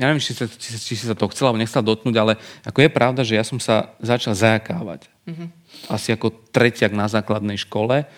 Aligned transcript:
neviem, 0.00 0.16
či, 0.16 0.32
sa, 0.32 0.48
či, 0.48 0.80
či 0.80 0.92
si 0.96 1.04
sa 1.04 1.12
to 1.12 1.28
chcela 1.28 1.52
alebo 1.52 1.60
nechcela 1.60 1.84
dotknúť, 1.84 2.16
ale 2.16 2.32
ako 2.64 2.78
je 2.80 2.90
pravda, 2.90 3.20
že 3.20 3.36
ja 3.36 3.44
som 3.44 3.60
sa 3.60 3.92
začal 4.00 4.32
zajakávať. 4.32 5.12
Mm-hmm. 5.28 5.48
Asi 5.92 6.08
ako 6.16 6.32
tretiak 6.50 6.96
na 6.96 7.04
základnej 7.06 7.60
škole. 7.60 8.08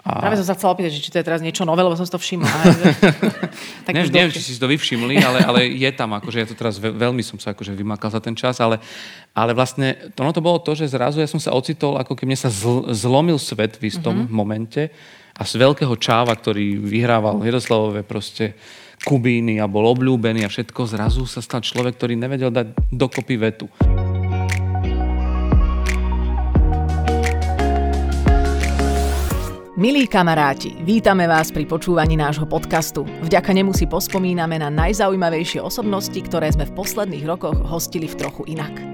A... 0.00 0.10
Práve 0.16 0.40
som 0.40 0.48
sa 0.48 0.56
chcela 0.56 0.72
opýtať, 0.72 0.96
či 0.96 1.12
to 1.12 1.20
je 1.20 1.28
teraz 1.28 1.44
niečo 1.44 1.68
nové, 1.68 1.84
lebo 1.84 1.92
som 1.92 2.08
si 2.08 2.12
to 2.12 2.16
všimla. 2.16 2.48
tak 3.86 3.92
neviem, 3.92 4.10
neviem, 4.10 4.32
či 4.32 4.40
si 4.40 4.56
to 4.56 4.64
vy 4.64 4.80
všimli, 4.80 5.20
ale, 5.20 5.44
ale 5.44 5.60
je 5.76 5.90
tam, 5.92 6.16
akože 6.16 6.40
ja 6.40 6.46
to 6.48 6.56
teraz 6.56 6.80
veľmi 6.80 7.20
som 7.20 7.36
sa 7.36 7.52
akože 7.52 7.76
vymakal 7.76 8.08
za 8.08 8.20
ten 8.24 8.32
čas, 8.32 8.64
ale, 8.64 8.80
ale 9.36 9.52
vlastne 9.52 10.10
to, 10.16 10.24
no 10.24 10.32
to 10.32 10.40
bolo 10.40 10.56
to, 10.56 10.72
že 10.72 10.96
zrazu 10.96 11.20
ja 11.20 11.28
som 11.28 11.36
sa 11.36 11.52
ocitol, 11.52 12.00
ako 12.00 12.16
keby 12.16 12.32
mne 12.32 12.40
sa 12.40 12.48
zl, 12.48 12.88
zlomil 12.96 13.36
svet 13.36 13.76
v 13.76 13.92
istom 13.92 14.24
mm-hmm. 14.24 14.32
momente 14.32 14.88
a 15.36 15.44
z 15.44 15.60
veľkého 15.60 15.92
čáva, 16.00 16.32
ktorý 16.32 16.80
vyhrával 16.80 17.44
Hiroslavové 17.44 18.00
proste 18.00 18.56
Kubíny 19.00 19.56
a 19.56 19.66
bol 19.66 19.88
obľúbený 19.96 20.44
a 20.44 20.52
všetko, 20.52 20.84
zrazu 20.84 21.24
sa 21.24 21.40
stal 21.40 21.64
človek, 21.64 21.96
ktorý 21.96 22.20
nevedel 22.20 22.52
dať 22.52 22.76
dokopy 22.92 23.34
vetu. 23.40 23.66
Milí 29.80 30.04
kamaráti, 30.04 30.76
vítame 30.84 31.24
vás 31.24 31.48
pri 31.48 31.64
počúvaní 31.64 32.12
nášho 32.12 32.44
podcastu. 32.44 33.08
Vďaka 33.24 33.56
nemu 33.56 33.72
si 33.72 33.88
pospomíname 33.88 34.60
na 34.60 34.68
najzaujímavejšie 34.68 35.64
osobnosti, 35.64 36.20
ktoré 36.20 36.52
sme 36.52 36.68
v 36.68 36.76
posledných 36.76 37.24
rokoch 37.24 37.56
hostili 37.64 38.04
v 38.04 38.20
trochu 38.20 38.44
inak. 38.52 38.89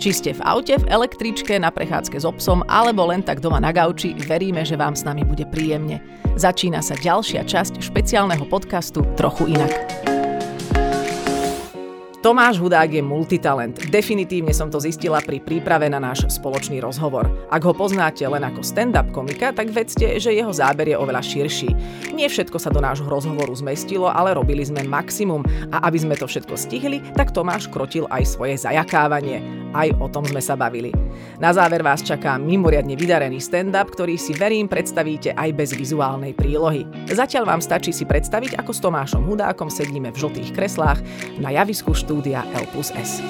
Či 0.00 0.16
ste 0.16 0.30
v 0.32 0.40
aute, 0.48 0.80
v 0.80 0.88
električke, 0.88 1.60
na 1.60 1.68
prechádzke 1.68 2.16
s 2.16 2.24
obsom 2.24 2.64
alebo 2.72 3.04
len 3.12 3.20
tak 3.20 3.44
doma 3.44 3.60
na 3.60 3.68
gauči, 3.68 4.16
veríme, 4.16 4.64
že 4.64 4.80
vám 4.80 4.96
s 4.96 5.04
nami 5.04 5.28
bude 5.28 5.44
príjemne. 5.44 6.00
Začína 6.40 6.80
sa 6.80 6.96
ďalšia 6.96 7.44
časť 7.44 7.84
špeciálneho 7.84 8.48
podcastu 8.48 9.04
Trochu 9.20 9.52
inak. 9.52 9.76
Tomáš 12.20 12.60
Hudák 12.60 12.92
je 12.92 13.00
multitalent. 13.00 13.72
Definitívne 13.88 14.52
som 14.52 14.68
to 14.68 14.76
zistila 14.76 15.24
pri 15.24 15.40
príprave 15.40 15.88
na 15.88 15.96
náš 15.96 16.28
spoločný 16.28 16.76
rozhovor. 16.76 17.24
Ak 17.48 17.64
ho 17.64 17.72
poznáte 17.72 18.20
len 18.28 18.44
ako 18.44 18.60
stand-up 18.60 19.08
komika, 19.08 19.56
tak 19.56 19.72
vedzte, 19.72 20.20
že 20.20 20.36
jeho 20.36 20.52
záber 20.52 20.92
je 20.92 21.00
oveľa 21.00 21.24
širší. 21.24 21.72
Nie 22.12 22.28
všetko 22.28 22.60
sa 22.60 22.68
do 22.68 22.84
nášho 22.84 23.08
rozhovoru 23.08 23.56
zmestilo, 23.56 24.12
ale 24.12 24.36
robili 24.36 24.60
sme 24.60 24.84
maximum. 24.84 25.40
A 25.72 25.88
aby 25.88 25.96
sme 25.96 26.12
to 26.12 26.28
všetko 26.28 26.60
stihli, 26.60 27.00
tak 27.16 27.32
Tomáš 27.32 27.72
krotil 27.72 28.04
aj 28.12 28.28
svoje 28.28 28.60
zajakávanie. 28.60 29.40
Aj 29.72 29.88
o 29.96 30.04
tom 30.10 30.28
sme 30.28 30.44
sa 30.44 30.60
bavili. 30.60 30.92
Na 31.40 31.56
záver 31.56 31.80
vás 31.80 32.04
čaká 32.04 32.36
mimoriadne 32.36 33.00
vydarený 33.00 33.40
stand-up, 33.40 33.88
ktorý 33.96 34.20
si 34.20 34.36
verím 34.36 34.68
predstavíte 34.68 35.32
aj 35.32 35.56
bez 35.56 35.72
vizuálnej 35.72 36.36
prílohy. 36.36 36.84
Zatiaľ 37.08 37.48
vám 37.48 37.64
stačí 37.64 37.96
si 37.96 38.04
predstaviť, 38.04 38.60
ako 38.60 38.76
s 38.76 38.82
Tomášom 38.84 39.24
Hudákom 39.24 39.72
sedíme 39.72 40.12
v 40.12 40.20
žltých 40.20 40.52
kreslách 40.52 41.00
na 41.40 41.54
javisku 41.54 41.96
štúdia 42.10 42.42
L 42.58 42.66
plus 42.74 42.90
S. 42.90 43.22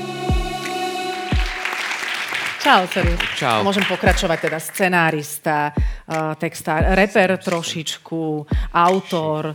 Čau, 2.64 2.88
Ceri. 2.88 3.12
Čau. 3.36 3.60
Môžem 3.60 3.84
pokračovať 3.84 4.48
teda 4.48 4.56
scenárista, 4.56 5.68
uh, 5.68 6.32
textár, 6.40 6.96
reper 6.96 7.36
trošičku, 7.36 8.48
autor. 8.72 9.52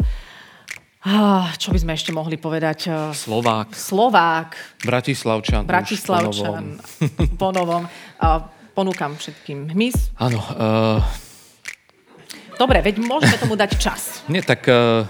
Uh, 1.02 1.50
čo 1.58 1.74
by 1.74 1.78
sme 1.82 1.98
ešte 1.98 2.14
mohli 2.14 2.38
povedať? 2.38 2.86
Uh, 2.86 3.10
Slovák. 3.18 3.74
Slovák. 3.74 4.86
Bratislavčan. 4.86 5.66
Bratislavčan. 5.66 6.78
Po 7.42 7.50
novom. 7.50 7.90
Uh, 8.22 8.46
ponúkam 8.78 9.18
všetkým 9.18 9.74
hmyz. 9.74 10.14
Áno. 10.22 10.38
Uh... 10.54 11.25
Dobre, 12.56 12.80
veď 12.80 13.04
môžeme 13.04 13.36
tomu 13.38 13.56
dať 13.60 13.72
čas. 13.76 14.02
Nie, 14.32 14.42
tak 14.42 14.66
uh, 14.68 15.04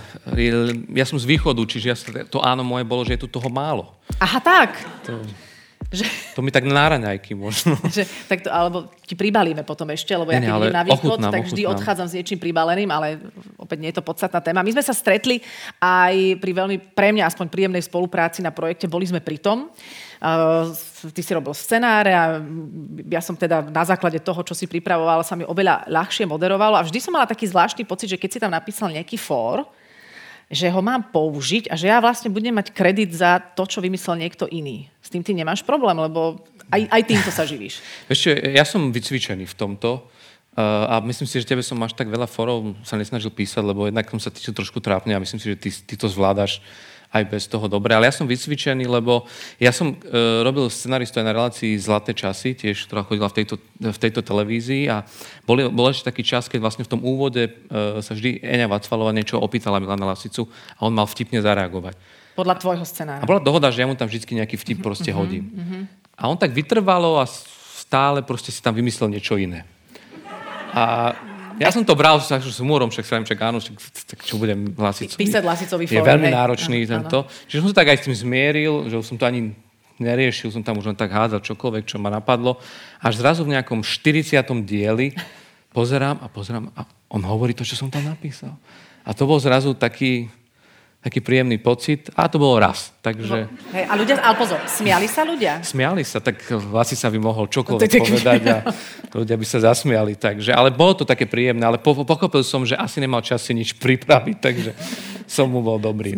ja 0.93 1.05
som 1.05 1.17
z 1.17 1.25
východu, 1.29 1.61
čiže 1.65 1.87
ja, 1.87 1.95
to 2.25 2.41
áno 2.41 2.65
moje 2.65 2.83
bolo, 2.83 3.05
že 3.05 3.15
je 3.17 3.23
tu 3.25 3.29
toho 3.29 3.49
málo. 3.49 3.93
Aha, 4.17 4.41
tak. 4.41 4.81
To, 5.05 5.21
že, 5.93 6.05
to 6.33 6.41
mi 6.41 6.49
tak 6.49 6.65
na 6.65 6.97
raňajky 6.97 7.37
možno. 7.37 7.77
Že, 7.95 8.09
tak 8.25 8.41
to, 8.41 8.49
alebo 8.49 8.89
ti 9.05 9.13
pribalíme 9.13 9.61
potom 9.61 9.85
ešte, 9.93 10.17
lebo 10.17 10.33
ja 10.33 10.41
keď 10.41 10.49
idem 10.49 10.73
na 10.73 10.83
východ, 10.83 10.97
ochutnám, 10.97 11.31
tak 11.31 11.45
vždy 11.45 11.61
ochutnám. 11.61 11.77
odchádzam 11.77 12.07
s 12.09 12.13
niečím 12.17 12.39
pribaleným, 12.41 12.89
ale 12.89 13.21
opäť 13.55 13.77
nie 13.79 13.89
je 13.93 13.97
to 14.01 14.03
podstatná 14.03 14.41
téma. 14.41 14.65
My 14.65 14.73
sme 14.73 14.83
sa 14.83 14.97
stretli 14.97 15.39
aj 15.77 16.41
pri 16.41 16.51
veľmi, 16.51 16.77
pre 16.97 17.13
mňa 17.13 17.29
aspoň 17.29 17.45
príjemnej 17.53 17.83
spolupráci 17.85 18.41
na 18.41 18.49
projekte 18.49 18.89
Boli 18.89 19.05
sme 19.05 19.21
pri 19.21 19.37
tom. 19.37 19.69
Uh, 20.23 20.71
ty 21.11 21.19
si 21.19 21.35
robil 21.35 21.51
scenáre 21.51 22.15
a 22.15 22.39
ja 23.11 23.19
som 23.19 23.35
teda 23.35 23.67
na 23.67 23.83
základe 23.83 24.23
toho, 24.23 24.41
čo 24.47 24.55
si 24.55 24.63
pripravoval, 24.63 25.27
sa 25.27 25.35
mi 25.35 25.43
oveľa 25.43 25.91
ľahšie 25.91 26.23
moderovalo 26.23 26.79
a 26.79 26.85
vždy 26.87 26.99
som 27.03 27.11
mala 27.11 27.27
taký 27.27 27.51
zvláštny 27.51 27.83
pocit, 27.83 28.07
že 28.07 28.19
keď 28.19 28.29
si 28.31 28.39
tam 28.39 28.55
napísal 28.55 28.95
nejaký 28.95 29.19
fór, 29.19 29.67
že 30.47 30.69
ho 30.69 30.81
mám 30.81 31.09
použiť 31.09 31.73
a 31.73 31.75
že 31.75 31.89
ja 31.89 31.97
vlastne 31.97 32.29
budem 32.29 32.53
mať 32.53 32.69
kredit 32.69 33.11
za 33.11 33.41
to, 33.41 33.65
čo 33.65 33.81
vymyslel 33.81 34.21
niekto 34.21 34.45
iný. 34.45 34.87
S 35.01 35.09
tým 35.09 35.25
ty 35.25 35.33
nemáš 35.33 35.65
problém, 35.65 35.97
lebo 35.97 36.37
aj, 36.69 36.81
aj 36.85 37.01
týmto 37.05 37.29
sa 37.33 37.43
živíš. 37.49 37.81
Ešte, 38.05 38.53
ja 38.53 38.61
som 38.61 38.93
vycvičený 38.93 39.49
v 39.49 39.55
tomto 39.57 40.05
uh, 40.05 40.95
a 40.95 41.01
myslím 41.01 41.25
si, 41.25 41.41
že 41.41 41.49
tebe 41.49 41.65
som 41.65 41.81
až 41.81 41.97
tak 41.97 42.13
veľa 42.13 42.29
forov 42.29 42.77
sa 42.85 42.93
nesnažil 42.93 43.33
písať, 43.33 43.65
lebo 43.65 43.89
jednak 43.89 44.05
som 44.05 44.21
sa 44.21 44.29
týčil 44.29 44.53
trošku 44.53 44.79
trápne 44.85 45.17
a 45.17 45.21
myslím 45.21 45.41
si, 45.41 45.49
že 45.49 45.57
ty, 45.57 45.69
ty 45.73 45.95
to 45.97 46.05
zvládaš 46.05 46.61
aj 47.15 47.23
bez 47.31 47.47
toho 47.47 47.71
dobre. 47.71 47.95
Ale 47.95 48.11
ja 48.11 48.13
som 48.13 48.27
vycvičený, 48.27 48.83
lebo 48.91 49.23
ja 49.55 49.71
som 49.71 49.95
e, 49.95 50.43
robil 50.43 50.67
scenaristu 50.67 51.23
aj 51.23 51.25
na 51.25 51.31
relácii 51.31 51.79
Zlaté 51.79 52.11
časy, 52.11 52.59
tiež, 52.59 52.91
ktorá 52.91 53.07
chodila 53.07 53.31
v 53.31 53.39
tejto, 53.39 53.55
v 53.79 53.99
tejto 53.99 54.19
televízii 54.19 54.91
a 54.91 55.07
bol, 55.47 55.71
bol 55.71 55.87
ešte 55.87 56.11
taký 56.11 56.27
čas, 56.27 56.51
keď 56.51 56.59
vlastne 56.59 56.83
v 56.83 56.91
tom 56.91 56.99
úvode 56.99 57.47
e, 57.47 57.51
sa 58.03 58.11
vždy 58.11 58.43
Eňa 58.43 58.67
Vacvalová 58.67 59.15
niečo 59.15 59.39
opýtala 59.39 59.79
Milana 59.79 60.11
Lasicu 60.11 60.51
a 60.75 60.83
on 60.83 60.91
mal 60.91 61.07
vtipne 61.07 61.39
zareagovať. 61.39 61.95
Podľa 62.35 62.55
tvojho 62.59 62.83
scenára. 62.83 63.23
A 63.23 63.29
bola 63.29 63.39
dohoda, 63.39 63.71
že 63.71 63.79
ja 63.79 63.87
mu 63.87 63.95
tam 63.95 64.11
vždy 64.11 64.43
nejaký 64.43 64.59
vtip 64.59 64.83
mm-hmm, 64.83 64.83
proste 64.83 65.15
hodím. 65.15 65.55
Mm-hmm. 65.55 65.81
A 66.19 66.27
on 66.27 66.35
tak 66.35 66.51
vytrvalo 66.51 67.23
a 67.23 67.25
stále 67.25 68.19
proste 68.27 68.51
si 68.51 68.59
tam 68.59 68.75
vymyslel 68.75 69.07
niečo 69.07 69.39
iné. 69.39 69.63
A 70.75 71.15
ja 71.59 71.69
som 71.71 71.83
to 71.87 71.95
bral 71.95 72.19
s 72.19 72.59
humorom, 72.59 72.91
však 72.91 73.05
sa 73.05 73.21
však 73.21 73.39
áno, 73.39 73.57
však, 73.63 73.75
tak 74.11 74.19
čo 74.23 74.35
budem 74.35 74.75
Lasicovi. 74.75 75.19
Písať 75.19 75.43
Lasicový 75.43 75.85
Je 75.87 76.01
veľmi 76.03 76.29
náročný 76.31 76.83
tento. 76.83 77.27
Čiže 77.47 77.59
som 77.63 77.69
sa 77.71 77.77
tak 77.83 77.95
aj 77.95 77.97
s 78.01 78.03
tým 78.07 78.15
zmieril, 78.15 78.91
že 78.91 78.95
som 79.03 79.15
to 79.15 79.23
ani 79.23 79.55
neriešil, 79.99 80.51
som 80.51 80.63
tam 80.63 80.79
už 80.79 80.91
len 80.91 80.97
tak 80.97 81.11
hádzal 81.11 81.39
čokoľvek, 81.39 81.87
čo 81.87 81.97
ma 81.99 82.11
napadlo. 82.11 82.59
Až 82.99 83.23
zrazu 83.23 83.47
v 83.47 83.55
nejakom 83.55 83.83
40. 83.83 84.35
dieli 84.67 85.15
pozerám 85.71 86.19
a 86.23 86.27
pozerám 86.27 86.71
a 86.75 86.87
on 87.11 87.23
hovorí 87.23 87.55
to, 87.55 87.63
čo 87.63 87.79
som 87.79 87.87
tam 87.87 88.03
napísal. 88.03 88.55
A 89.05 89.13
to 89.15 89.23
bol 89.23 89.39
zrazu 89.39 89.71
taký, 89.77 90.27
taký 91.05 91.21
príjemný 91.21 91.61
pocit. 91.61 92.09
A 92.17 92.25
to 92.25 92.41
bolo 92.41 92.57
raz. 92.57 92.89
Takže... 93.05 93.45
No, 93.45 93.77
hej, 93.77 93.85
a 93.85 93.93
ľudia, 93.93 94.17
ale 94.25 94.33
pozor, 94.41 94.57
smiali 94.65 95.05
sa 95.05 95.21
ľudia? 95.21 95.61
Smiali 95.61 96.01
sa, 96.01 96.17
tak 96.17 96.41
Vasi 96.49 96.97
sa 96.97 97.13
by 97.13 97.21
mohol 97.21 97.45
čokoľvek 97.45 97.91
povedať 97.93 98.41
a 98.49 98.57
ľudia 99.13 99.37
by 99.37 99.45
sa 99.45 99.61
zasmiali. 99.61 100.17
Takže, 100.17 100.49
ale 100.49 100.73
bolo 100.73 100.97
to 100.97 101.05
také 101.05 101.29
príjemné, 101.29 101.61
ale 101.61 101.77
po, 101.77 101.93
pochopil 102.01 102.41
som, 102.41 102.65
že 102.65 102.73
asi 102.73 102.97
nemal 102.97 103.21
čas 103.21 103.45
si 103.45 103.53
nič 103.53 103.77
pripraviť, 103.77 104.37
takže 104.41 104.73
som 105.29 105.45
mu 105.45 105.61
bol 105.61 105.77
dobrý. 105.77 106.17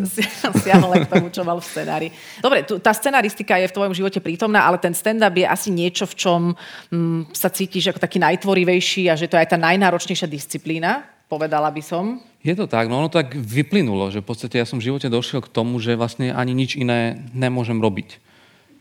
Siahol 0.64 1.04
k 1.04 1.08
tomu, 1.12 1.28
čo 1.28 1.44
mal 1.44 1.60
v 1.60 1.68
scenári. 1.68 2.08
Dobre, 2.40 2.64
tu, 2.64 2.80
tá 2.80 2.96
scenaristika 2.96 3.60
je 3.60 3.68
v 3.68 3.76
tvojom 3.76 3.92
živote 3.92 4.24
prítomná, 4.24 4.64
ale 4.64 4.80
ten 4.80 4.96
stand-up 4.96 5.36
je 5.36 5.44
asi 5.44 5.68
niečo, 5.68 6.08
v 6.08 6.14
čom 6.16 6.40
hm, 6.88 7.36
sa 7.36 7.52
cítiš 7.52 7.92
ako 7.92 8.00
taký 8.00 8.16
najtvorivejší 8.24 9.12
a 9.12 9.20
že 9.20 9.28
to 9.28 9.36
je 9.36 9.44
aj 9.44 9.52
tá 9.52 9.58
najnáročnejšia 9.60 10.28
disciplína, 10.28 11.17
povedala 11.28 11.68
by 11.68 11.82
som. 11.84 12.18
Je 12.40 12.56
to 12.56 12.64
tak, 12.64 12.88
no 12.88 13.04
ono 13.04 13.12
tak 13.12 13.36
vyplynulo, 13.36 14.08
že 14.08 14.24
v 14.24 14.28
podstate 14.32 14.56
ja 14.56 14.64
som 14.64 14.80
v 14.80 14.88
živote 14.88 15.12
došiel 15.12 15.44
k 15.44 15.52
tomu, 15.52 15.76
že 15.78 15.94
vlastne 15.94 16.32
ani 16.32 16.56
nič 16.56 16.80
iné 16.80 17.20
nemôžem 17.36 17.76
robiť. 17.78 18.24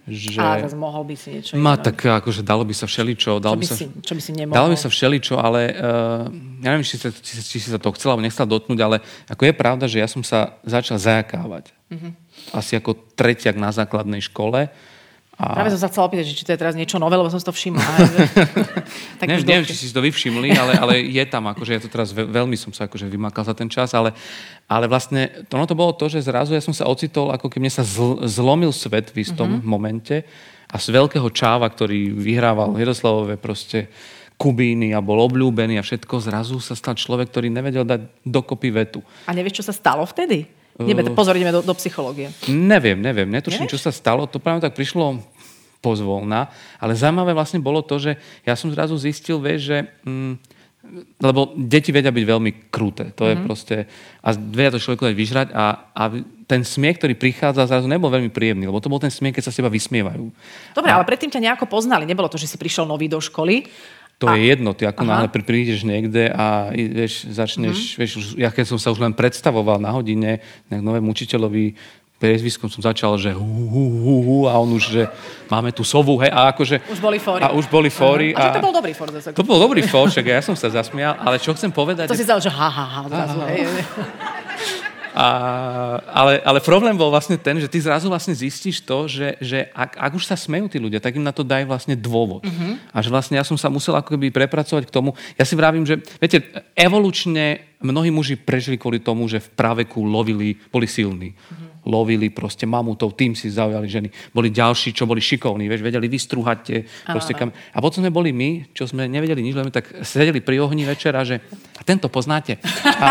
Že... 0.08 0.40
A 0.40 0.63
zase 0.63 0.80
mohol 0.80 1.03
by 1.03 1.16
si 1.19 1.35
niečo 1.35 1.59
Ma, 1.59 1.75
tak 1.75 2.00
akože 2.00 2.40
dalo 2.40 2.63
by 2.63 2.72
sa 2.72 2.88
všeličo. 2.88 3.44
Dalo 3.44 3.59
čo, 3.59 3.59
by, 3.59 3.68
by 3.68 3.68
sa, 3.68 3.75
si, 3.75 3.85
čo 3.91 4.13
by 4.16 4.22
si 4.24 4.31
nemohol? 4.31 4.56
Dalo 4.56 4.68
by 4.72 4.78
sa 4.80 4.88
všeličo, 4.88 5.35
ale 5.35 5.75
uh, 5.75 6.24
ja 6.63 6.68
neviem, 6.72 6.88
či, 6.88 6.96
sa, 6.96 7.12
či, 7.12 7.44
či 7.44 7.58
si 7.59 7.68
sa 7.68 7.75
to 7.75 7.91
chcela 7.91 8.16
alebo 8.16 8.24
nechcela 8.24 8.47
dotknúť, 8.47 8.79
ale 8.79 9.03
ako 9.28 9.44
je 9.44 9.53
pravda, 9.59 9.85
že 9.91 10.00
ja 10.00 10.08
som 10.08 10.24
sa 10.24 10.56
začal 10.64 10.96
zajakávať. 10.96 11.75
Mm-hmm. 11.91 12.12
Asi 12.56 12.79
ako 12.79 12.96
tretiak 13.19 13.59
na 13.59 13.75
základnej 13.75 14.24
škole. 14.24 14.72
A... 15.37 15.53
Práve 15.53 15.69
som 15.69 15.85
sa 15.85 15.89
chcela 15.93 16.09
opýtať, 16.09 16.34
či 16.34 16.41
to 16.41 16.49
je 16.49 16.57
teraz 16.57 16.73
niečo 16.73 16.97
nové, 16.97 17.13
lebo 17.13 17.29
som 17.29 17.37
si 17.37 17.45
to 17.45 17.53
všimla. 17.53 17.85
tak 19.22 19.29
neviem, 19.29 19.45
neviem, 19.45 19.69
či 19.69 19.78
si 19.78 19.93
to 19.93 20.01
vy 20.01 20.09
všimli, 20.09 20.49
ale, 20.57 20.73
ale 20.81 20.93
je 21.05 21.22
tam, 21.29 21.45
akože 21.53 21.78
ja 21.78 21.81
to 21.81 21.93
teraz 21.93 22.09
veľmi 22.09 22.57
som 22.57 22.73
sa 22.73 22.89
akože 22.89 23.05
vymakal 23.05 23.45
za 23.45 23.53
ten 23.53 23.69
čas, 23.69 23.93
ale, 23.93 24.17
ale 24.66 24.89
vlastne 24.89 25.45
to, 25.45 25.61
no 25.61 25.69
to 25.69 25.78
bolo 25.78 25.93
to, 25.93 26.09
že 26.09 26.25
zrazu 26.25 26.57
ja 26.57 26.63
som 26.66 26.73
sa 26.73 26.89
ocitol, 26.89 27.29
ako 27.29 27.53
keby 27.53 27.69
sa 27.69 27.85
zl, 27.85 28.25
zlomil 28.25 28.73
svet 28.73 29.13
v 29.13 29.22
istom 29.22 29.61
mm-hmm. 29.61 29.69
momente 29.69 30.25
a 30.73 30.81
z 30.81 30.89
veľkého 30.89 31.29
čáva, 31.29 31.69
ktorý 31.69 32.17
vyhrával 32.17 32.73
Hiroslavové 32.73 33.37
proste 33.37 33.93
Kubíny 34.41 34.93
a 34.93 35.05
bol 35.05 35.22
obľúbený 35.22 35.78
a 35.78 35.85
všetko, 35.85 36.17
zrazu 36.22 36.57
sa 36.61 36.73
stal 36.78 36.93
človek, 36.93 37.29
ktorý 37.29 37.53
nevedel 37.53 37.85
dať 37.85 38.25
dokopy 38.25 38.69
vetu. 38.69 39.05
A 39.29 39.33
nevieš, 39.33 39.61
čo 39.61 39.69
sa 39.69 39.73
stalo 39.73 40.01
vtedy? 40.05 40.45
Ideme, 40.78 41.02
pozor, 41.14 41.34
ideme 41.34 41.50
do, 41.50 41.66
do 41.66 41.74
psychológie. 41.74 42.29
Neviem, 42.46 43.02
neviem, 43.02 43.26
netuším, 43.26 43.66
Nevieš? 43.66 43.82
čo 43.82 43.85
sa 43.90 43.91
stalo. 43.94 44.29
To 44.29 44.38
práve 44.38 44.62
tak 44.62 44.78
prišlo 44.78 45.18
pozvolna, 45.82 46.50
ale 46.78 46.97
zaujímavé 46.97 47.34
vlastne 47.34 47.62
bolo 47.62 47.82
to, 47.82 47.97
že 47.97 48.18
ja 48.46 48.53
som 48.53 48.70
zrazu 48.70 48.97
zistil, 48.97 49.41
vieš, 49.41 49.74
že 49.74 49.78
mm, 50.06 50.34
lebo 51.20 51.52
deti 51.58 51.91
vedia 51.91 52.14
byť 52.14 52.26
veľmi 52.26 52.52
kruté. 52.72 53.12
To 53.16 53.26
mm-hmm. 53.26 53.29
je 53.29 53.35
mhm. 53.35 53.46
proste... 53.46 53.76
A 54.24 54.29
vedia 54.34 54.72
to 54.72 54.82
človeku 54.82 55.08
dať 55.08 55.16
vyžrať 55.16 55.47
a, 55.52 55.91
a 55.91 56.03
ten 56.47 56.64
smiech, 56.64 57.00
ktorý 57.00 57.20
prichádza, 57.20 57.68
zrazu 57.68 57.91
nebol 57.91 58.08
veľmi 58.08 58.32
príjemný, 58.32 58.72
lebo 58.72 58.79
to 58.79 58.88
bol 58.88 59.02
ten 59.02 59.12
smiech, 59.12 59.35
keď 59.35 59.44
sa 59.47 59.52
s 59.52 59.59
teba 59.59 59.68
vysmievajú. 59.68 60.32
Dobre, 60.72 60.90
a... 60.91 60.96
ale 61.00 61.03
predtým 61.03 61.32
ťa 61.32 61.44
nejako 61.44 61.68
poznali. 61.68 62.08
Nebolo 62.08 62.32
to, 62.32 62.40
že 62.40 62.47
si 62.47 62.58
prišiel 62.59 62.88
nový 62.88 63.12
do 63.12 63.20
školy. 63.20 63.68
To 64.17 64.25
a... 64.25 64.34
je 64.34 64.49
jedno, 64.49 64.73
ty 64.73 64.90
ako 64.90 65.05
náhle 65.05 65.29
prídeš 65.29 65.85
niekde 65.85 66.34
a 66.34 66.73
vieš, 66.73 67.29
začneš, 67.29 67.78
mm-hmm. 67.78 67.99
vieš, 68.02 68.11
ja 68.34 68.49
keď 68.49 68.66
som 68.73 68.79
sa 68.81 68.90
už 68.90 68.97
len 68.97 69.14
predstavoval 69.14 69.78
na 69.78 69.93
hodine 69.93 70.41
nejak 70.73 70.81
novému 70.81 71.14
učiteľovi, 71.14 71.78
priezviskom 72.17 72.66
som 72.66 72.81
začal, 72.81 73.14
že 73.22 73.29
hu, 73.29 73.46
hu, 73.46 73.85
hu, 74.02 74.16
hu, 74.25 74.37
a 74.49 74.58
on 74.58 74.73
už, 74.73 74.90
že 74.90 75.03
máme 75.53 75.69
tu 75.69 75.85
sovu, 75.85 76.17
hej, 76.17 76.34
a 76.34 76.49
akože... 76.49 76.81
Už 76.90 76.97
boli 76.97 77.22
fóry. 77.22 77.41
A 77.46 77.53
už 77.53 77.69
boli 77.69 77.93
fóry. 77.93 78.34
Uh-huh. 78.34 78.41
A, 78.41 78.49
a 78.49 78.58
to 78.58 78.66
bol 78.66 78.73
dobrý 78.73 78.97
fór 78.97 79.14
zase. 79.14 79.37
To 79.37 79.46
bol 79.46 79.61
dobrý 79.61 79.85
fór, 79.85 80.09
však 80.09 80.25
ja 80.25 80.41
som 80.41 80.58
sa 80.58 80.73
zasmial, 80.73 81.14
ale 81.22 81.37
čo 81.37 81.53
chcem 81.53 81.69
povedať... 81.69 82.09
To 82.09 82.17
si 82.17 82.25
zdal, 82.25 82.41
že 82.41 82.49
ha, 82.49 82.69
ha, 82.73 82.85
ha, 82.90 82.99
zrazu, 83.05 83.37
hej. 83.53 83.69
A, 85.17 85.28
ale, 86.14 86.37
ale 86.46 86.61
problém 86.61 86.93
bol 86.93 87.09
vlastne 87.09 87.41
ten, 87.41 87.58
že 87.58 87.66
ty 87.66 87.81
zrazu 87.81 88.05
vlastne 88.05 88.37
zistíš 88.37 88.85
to, 88.85 89.09
že, 89.09 89.34
že 89.41 89.66
ak, 89.73 89.97
ak 89.97 90.11
už 90.14 90.29
sa 90.29 90.37
smejú 90.37 90.69
tí 90.69 90.78
ľudia, 90.78 91.02
tak 91.02 91.17
im 91.17 91.25
na 91.25 91.34
to 91.34 91.41
daj 91.41 91.66
vlastne 91.66 91.97
dôvod. 91.97 92.46
Uh-huh. 92.46 92.78
A 92.93 93.02
že 93.02 93.09
vlastne 93.09 93.34
ja 93.34 93.41
som 93.41 93.58
sa 93.58 93.73
musel 93.73 93.97
ako 93.97 94.14
keby 94.14 94.29
prepracovať 94.29 94.85
k 94.85 94.93
tomu. 94.93 95.17
Ja 95.34 95.41
si 95.41 95.58
vravím, 95.58 95.90
že 95.90 96.05
viete, 96.22 96.46
evolučne 96.78 97.66
mnohí 97.81 98.14
muži 98.14 98.37
prežili 98.37 98.78
kvôli 98.78 99.02
tomu, 99.02 99.25
že 99.25 99.41
v 99.41 99.49
praveku 99.58 100.05
lovili, 100.05 100.53
boli 100.69 100.85
silní. 100.85 101.34
Uh-huh 101.34 101.67
lovili 101.87 102.28
proste 102.28 102.67
mamutov, 102.67 103.16
tým 103.16 103.31
si 103.31 103.47
zaujali 103.47 103.87
ženy. 103.87 104.09
Boli 104.35 104.52
ďalší, 104.52 104.91
čo 104.91 105.08
boli 105.08 105.23
šikovní, 105.23 105.72
vieš, 105.72 105.79
vedeli 105.79 106.11
vystrúhať 106.11 106.58
tie 106.67 106.84
proste 107.08 107.31
kam... 107.31 107.55
A 107.72 107.79
potom 107.79 108.03
sme 108.03 108.11
boli 108.11 108.35
my, 108.35 108.75
čo 108.75 108.84
sme 108.84 109.08
nevedeli 109.08 109.40
nič, 109.40 109.55
len 109.55 109.72
tak 109.72 110.03
sedeli 110.03 110.43
pri 110.43 110.59
ohni 110.59 110.84
večera, 110.84 111.23
že 111.23 111.40
a 111.79 111.81
tento 111.87 112.11
poznáte. 112.11 112.59
A, 112.84 113.08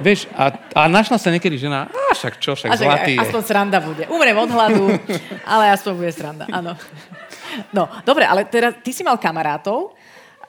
vieš, 0.00 0.26
a, 0.32 0.52
a 0.74 0.88
našla 0.88 1.16
sa 1.20 1.28
niekedy 1.30 1.60
žena, 1.60 1.86
a 1.88 2.12
však 2.16 2.40
čo, 2.40 2.56
však 2.56 2.70
a 2.72 2.76
zlatý 2.76 3.12
je. 3.16 3.22
Aspoň 3.22 3.42
sranda 3.44 3.78
bude. 3.78 4.04
Umrem 4.08 4.36
od 4.36 4.50
hladu, 4.50 4.84
ale 5.52 5.70
aspoň 5.76 5.92
bude 5.94 6.12
sranda, 6.12 6.44
áno. 6.50 6.74
No, 7.74 7.90
dobre, 8.06 8.24
ale 8.24 8.46
teraz 8.46 8.78
ty 8.80 8.94
si 8.94 9.02
mal 9.02 9.18
kamarátov, 9.18 9.94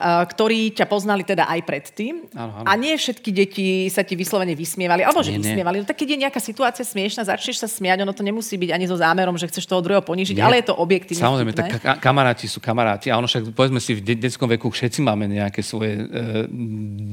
ktorí 0.02 0.74
ťa 0.74 0.86
poznali 0.90 1.22
teda 1.22 1.46
aj 1.46 1.60
predtým. 1.62 2.26
Áno, 2.34 2.62
áno. 2.62 2.66
A 2.66 2.72
nie 2.74 2.94
všetky 2.98 3.30
deti 3.30 3.86
sa 3.86 4.02
ti 4.02 4.18
vyslovene 4.18 4.52
vysmievali, 4.58 5.06
alebo 5.06 5.22
že 5.22 5.34
nie, 5.34 5.40
vysmievali. 5.40 5.82
No 5.82 5.86
tak 5.86 5.98
keď 6.02 6.08
je 6.14 6.18
nejaká 6.26 6.40
situácia 6.42 6.82
smiešna, 6.82 7.22
začneš 7.22 7.62
sa 7.62 7.68
smiať, 7.70 8.02
ono 8.02 8.10
to 8.10 8.26
nemusí 8.26 8.58
byť 8.58 8.70
ani 8.74 8.86
so 8.90 8.98
zámerom, 8.98 9.38
že 9.38 9.46
chceš 9.46 9.70
toho 9.70 9.80
druhého 9.80 10.02
ponížiť, 10.02 10.36
nie. 10.38 10.44
ale 10.44 10.60
je 10.60 10.70
to 10.70 10.74
objektívne. 10.74 11.22
Samozrejme, 11.22 11.52
tak 11.54 11.78
ka- 11.78 11.98
kamaráti 12.02 12.50
sú 12.50 12.58
kamaráti. 12.58 13.08
A 13.08 13.18
ono 13.18 13.30
však, 13.30 13.54
povedzme 13.54 13.78
si, 13.78 13.94
v 13.96 14.02
de- 14.02 14.18
detskom 14.18 14.50
veku 14.50 14.68
všetci 14.68 15.00
máme 15.04 15.30
nejaké 15.30 15.62
svoje 15.62 16.02
e, 16.02 16.04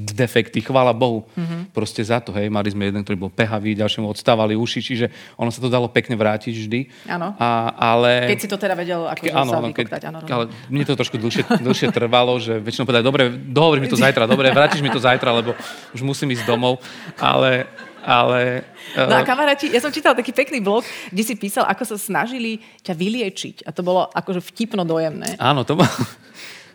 defekty, 0.09 0.65
chvála 0.65 0.92
Bohu. 0.92 1.30
Mm-hmm. 1.38 1.62
Proste 1.71 2.01
za 2.01 2.19
to, 2.19 2.33
hej. 2.33 2.50
Mali 2.50 2.74
sme 2.74 2.89
jeden, 2.89 3.06
ktorý 3.06 3.30
bol 3.30 3.31
pehavý, 3.31 3.77
ďalšiemu 3.77 4.09
odstávali 4.09 4.57
uši, 4.57 4.80
čiže 4.81 5.06
ono 5.38 5.53
sa 5.53 5.62
to 5.62 5.69
dalo 5.69 5.88
pekne 5.92 6.18
vrátiť 6.18 6.53
vždy. 6.65 6.80
Áno. 7.12 7.38
Ale... 7.77 8.30
Keď 8.33 8.39
si 8.39 8.47
to 8.50 8.57
teda 8.57 8.74
vedel, 8.74 9.06
ako 9.06 9.24
Ke, 9.24 9.31
áno, 9.31 9.51
sa 9.51 9.59
keď, 9.69 9.85
áno, 10.09 10.19
ale 10.25 10.45
mne 10.71 10.83
to 10.88 10.97
trošku 10.97 11.21
dlhšie, 11.21 11.44
dlhšie 11.62 11.88
trvalo, 11.94 12.39
že 12.42 12.57
väčšinou 12.80 12.88
povedať, 12.88 13.04
dobre, 13.04 13.24
dohovoríš 13.28 13.84
mi 13.84 13.92
to 13.92 14.00
zajtra, 14.00 14.24
dobre, 14.24 14.48
vrátiš 14.56 14.80
mi 14.80 14.88
to 14.88 15.04
zajtra, 15.04 15.36
lebo 15.36 15.52
už 15.92 16.00
musím 16.00 16.31
ísť 16.31 16.48
domov. 16.48 16.80
Ale, 17.20 17.68
ale... 18.08 18.64
No 18.96 19.20
a 19.20 19.22
eh, 19.22 19.28
kamaráti, 19.28 19.68
ja 19.68 19.84
som 19.84 19.92
čítal 19.92 20.16
taký 20.16 20.31
pekný 20.31 20.64
blog, 20.64 20.88
kde 21.12 21.24
si 21.28 21.36
písal, 21.36 21.68
ako 21.68 21.84
sa 21.84 21.98
snažili 22.00 22.64
ťa 22.88 22.96
vyliečiť. 22.96 23.68
A 23.68 23.76
to 23.76 23.84
bolo 23.84 24.08
akože 24.16 24.40
vtipno 24.40 24.88
dojemné. 24.88 25.36
Áno, 25.36 25.68
to 25.68 25.76
bolo... 25.76 25.92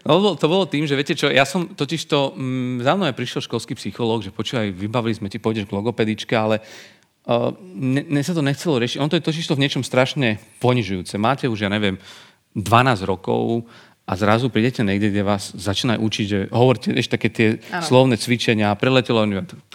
No, 0.05 0.21
to 0.37 0.53
bolo 0.53 0.69
tým, 0.69 0.85
že 0.85 1.01
viete 1.01 1.17
čo, 1.17 1.33
ja 1.33 1.49
som 1.49 1.65
totiž 1.65 2.05
to, 2.13 2.37
mm, 2.37 2.85
za 2.85 2.93
mnou 2.93 3.09
je 3.09 3.17
prišiel 3.17 3.41
školský 3.41 3.73
psychológ, 3.73 4.21
že 4.21 4.37
počúvaj, 4.37 4.69
vybavili 4.77 5.17
sme 5.17 5.33
ti, 5.33 5.41
pôjdeš 5.41 5.65
k 5.65 5.73
logopedičke, 5.73 6.37
ale 6.37 6.61
uh, 7.25 7.57
ne, 7.73 8.05
ne, 8.05 8.21
sa 8.21 8.37
to 8.37 8.45
nechcelo 8.45 8.77
riešiť. 8.77 9.01
On 9.01 9.09
to 9.09 9.17
je 9.17 9.25
totiž 9.25 9.49
to 9.49 9.57
v 9.57 9.65
niečom 9.65 9.81
strašne 9.81 10.37
ponižujúce. 10.61 11.17
Máte 11.17 11.49
už, 11.49 11.65
ja 11.65 11.73
neviem, 11.73 11.97
12 12.53 13.01
rokov 13.09 13.65
a 14.05 14.13
zrazu 14.21 14.53
prídete 14.53 14.85
niekde, 14.85 15.09
kde 15.09 15.25
vás 15.25 15.57
začínajú 15.57 15.97
učiť, 16.05 16.27
že 16.29 16.39
hovorte 16.53 16.93
ešte 16.93 17.17
také 17.17 17.29
tie 17.33 17.49
ano. 17.73 17.81
slovné 17.81 18.21
cvičenia 18.21 18.69
a 18.69 18.77
preletelo, 18.77 19.25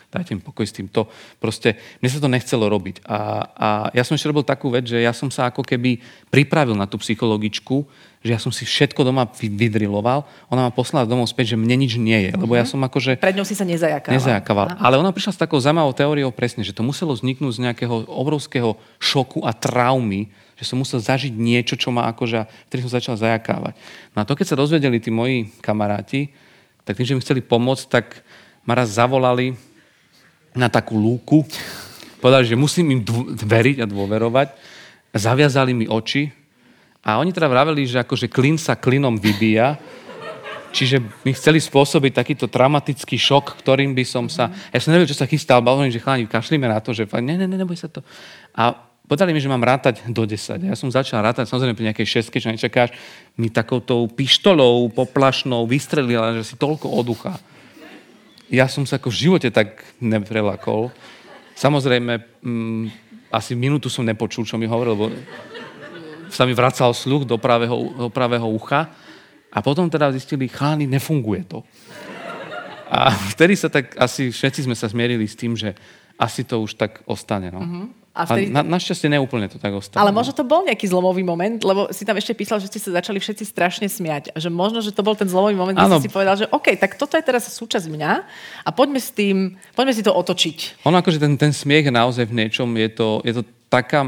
dajte 0.10 0.38
mi 0.38 0.42
pokoj 0.42 0.70
s 0.70 0.74
týmto. 0.74 1.10
Proste, 1.42 1.82
mne 1.98 2.10
sa 2.14 2.22
to 2.22 2.30
nechcelo 2.30 2.70
robiť. 2.70 3.06
A, 3.10 3.18
a 3.58 3.68
ja 3.90 4.06
som 4.06 4.14
ešte 4.14 4.30
robil 4.30 4.46
takú 4.46 4.70
vec, 4.70 4.86
že 4.86 5.02
ja 5.02 5.14
som 5.18 5.34
sa 5.34 5.50
ako 5.50 5.66
keby 5.66 5.98
pripravil 6.30 6.78
na 6.78 6.86
tú 6.86 7.02
psychologičku, 7.02 7.90
že 8.22 8.36
ja 8.36 8.40
som 8.42 8.54
si 8.54 8.70
všetko 8.70 9.02
doma 9.02 9.26
vydriloval, 9.26 10.28
ona 10.52 10.68
ma 10.68 10.72
poslala 10.76 11.08
domov 11.08 11.32
späť, 11.32 11.56
že 11.56 11.58
mne 11.58 11.88
nič 11.88 11.96
nie 11.96 12.30
je, 12.30 12.32
lebo 12.36 12.54
ja 12.54 12.68
mhm. 12.68 12.70
som 12.70 12.80
akože... 12.86 13.18
Pred 13.18 13.38
ňou 13.38 13.48
si 13.48 13.58
sa 13.58 13.66
nezajakával. 13.66 14.14
Nezajakával. 14.14 14.68
Ale 14.78 15.02
ona 15.02 15.10
prišla 15.10 15.34
s 15.34 15.42
takou 15.42 15.58
zaujímavou 15.58 15.96
teóriou 15.98 16.30
presne, 16.30 16.62
že 16.62 16.76
to 16.76 16.86
muselo 16.86 17.18
vzniknúť 17.18 17.58
z 17.58 17.64
nejakého 17.66 18.06
obrovského 18.12 18.76
šoku 19.02 19.42
a 19.42 19.58
traumy, 19.58 20.30
že 20.60 20.68
som 20.68 20.76
musel 20.76 21.00
zažiť 21.00 21.32
niečo, 21.32 21.80
čo 21.80 21.88
ma 21.96 22.12
akože, 22.12 22.68
vtedy 22.68 22.84
som 22.84 22.92
začal 22.92 23.16
zajakávať. 23.16 23.80
No 24.12 24.22
a 24.22 24.28
to, 24.28 24.36
keď 24.36 24.52
sa 24.52 24.60
dozvedeli 24.60 25.00
tí 25.00 25.08
moji 25.08 25.48
kamaráti, 25.64 26.36
tak 26.84 27.00
tým, 27.00 27.08
že 27.08 27.16
mi 27.16 27.24
chceli 27.24 27.40
pomôcť, 27.40 27.86
tak 27.88 28.28
ma 28.68 28.76
raz 28.76 28.92
zavolali 28.92 29.56
na 30.52 30.68
takú 30.68 31.00
lúku, 31.00 31.48
povedali, 32.20 32.44
že 32.44 32.60
musím 32.60 33.00
im 33.00 33.02
veriť 33.40 33.80
a 33.80 33.88
dôverovať, 33.88 34.52
zaviazali 35.16 35.72
mi 35.72 35.88
oči 35.88 36.28
a 37.00 37.24
oni 37.24 37.32
teda 37.32 37.48
vraveli, 37.48 37.88
že 37.88 38.04
akože 38.04 38.28
klin 38.28 38.60
sa 38.60 38.76
klinom 38.76 39.16
vybíja, 39.16 39.80
Čiže 40.70 41.02
mi 41.26 41.34
chceli 41.34 41.58
spôsobiť 41.58 42.14
takýto 42.14 42.46
traumatický 42.46 43.18
šok, 43.18 43.58
ktorým 43.58 43.98
by 43.98 44.06
som 44.06 44.30
sa... 44.30 44.54
Ja 44.70 44.78
som 44.78 44.94
nevedel, 44.94 45.10
čo 45.10 45.18
sa 45.18 45.26
chystal, 45.26 45.66
hovorím, 45.66 45.90
že 45.90 45.98
chalani, 45.98 46.30
kašlíme 46.30 46.70
na 46.70 46.78
to, 46.78 46.94
že 46.94 47.10
ne, 47.10 47.42
ne, 47.42 47.50
ne, 47.50 47.58
neboj 47.58 47.74
sa 47.74 47.90
to. 47.90 48.06
A 48.54 48.78
Povedali 49.10 49.34
mi, 49.34 49.42
že 49.42 49.50
mám 49.50 49.66
rátať 49.66 50.06
do 50.14 50.22
10. 50.22 50.70
Ja 50.70 50.78
som 50.78 50.94
začal 50.94 51.26
rátať, 51.26 51.50
samozrejme 51.50 51.74
pri 51.74 51.90
nejakej 51.90 52.22
šestke, 52.22 52.38
čo 52.38 52.54
nečakáš, 52.54 52.94
mi 53.42 53.50
takouto 53.50 54.06
pištolou 54.06 54.86
poplašnou 54.94 55.66
vystrelila, 55.66 56.38
že 56.38 56.46
si 56.46 56.54
toľko 56.54 56.94
oducha. 56.94 57.42
Ja 58.54 58.70
som 58.70 58.86
sa 58.86 59.02
ako 59.02 59.10
v 59.10 59.18
živote 59.26 59.50
tak 59.50 59.82
neprelakol. 59.98 60.94
Samozrejme, 61.58 62.22
mm, 62.46 62.86
asi 63.34 63.58
minútu 63.58 63.90
som 63.90 64.06
nepočul, 64.06 64.46
čo 64.46 64.62
mi 64.62 64.70
hovoril, 64.70 64.94
lebo 64.94 65.06
sa 66.30 66.46
mi 66.46 66.54
vracal 66.54 66.94
sluch 66.94 67.26
do 67.26 67.42
pravého, 67.42 67.90
do 67.98 68.08
pravého 68.14 68.46
ucha. 68.46 68.94
A 69.50 69.66
potom 69.66 69.90
teda 69.90 70.14
zistili, 70.14 70.46
chány, 70.46 70.86
nefunguje 70.86 71.50
to. 71.50 71.66
A 72.94 73.10
vtedy 73.34 73.58
sa 73.58 73.74
tak 73.74 73.98
asi 73.98 74.30
všetci 74.30 74.70
sme 74.70 74.78
sa 74.78 74.86
zmierili 74.86 75.26
s 75.26 75.34
tým, 75.34 75.58
že 75.58 75.74
asi 76.14 76.46
to 76.46 76.62
už 76.62 76.78
tak 76.78 77.02
ostane. 77.10 77.50
No. 77.50 77.62
Uh-huh. 77.62 77.86
A, 78.20 78.28
vtedy... 78.28 78.52
a 78.52 78.60
na, 78.60 78.62
našťastie 78.68 79.08
neúplne 79.08 79.48
to 79.48 79.56
tak 79.56 79.72
ostalo. 79.72 80.04
Ale 80.04 80.12
možno 80.12 80.36
to 80.36 80.44
bol 80.44 80.68
nejaký 80.68 80.92
zlomový 80.92 81.24
moment, 81.24 81.56
lebo 81.64 81.88
si 81.96 82.04
tam 82.04 82.20
ešte 82.20 82.36
písal, 82.36 82.60
že 82.60 82.68
ste 82.68 82.84
sa 82.84 83.00
začali 83.00 83.24
všetci 83.24 83.48
strašne 83.48 83.88
smiať. 83.88 84.36
A 84.36 84.44
že 84.44 84.52
možno, 84.52 84.84
že 84.84 84.92
to 84.92 85.00
bol 85.00 85.16
ten 85.16 85.32
zlomový 85.32 85.56
moment, 85.56 85.80
kde 85.80 86.04
si 86.04 86.12
si 86.12 86.12
povedal, 86.12 86.36
že 86.36 86.52
OK, 86.52 86.76
tak 86.76 87.00
toto 87.00 87.16
je 87.16 87.24
teraz 87.24 87.48
súčasť 87.48 87.88
mňa 87.88 88.12
a 88.68 88.70
poďme 88.76 89.00
s 89.00 89.16
tým, 89.16 89.56
poďme 89.72 89.94
si 89.96 90.04
to 90.04 90.12
otočiť. 90.12 90.84
Ono 90.84 91.00
akože 91.00 91.24
ten, 91.24 91.40
ten 91.40 91.56
smiech 91.56 91.88
naozaj 91.88 92.28
v 92.28 92.44
niečom 92.44 92.68
je 92.76 92.90
to, 92.92 93.24
je 93.24 93.34
to 93.40 93.44
taká, 93.70 94.02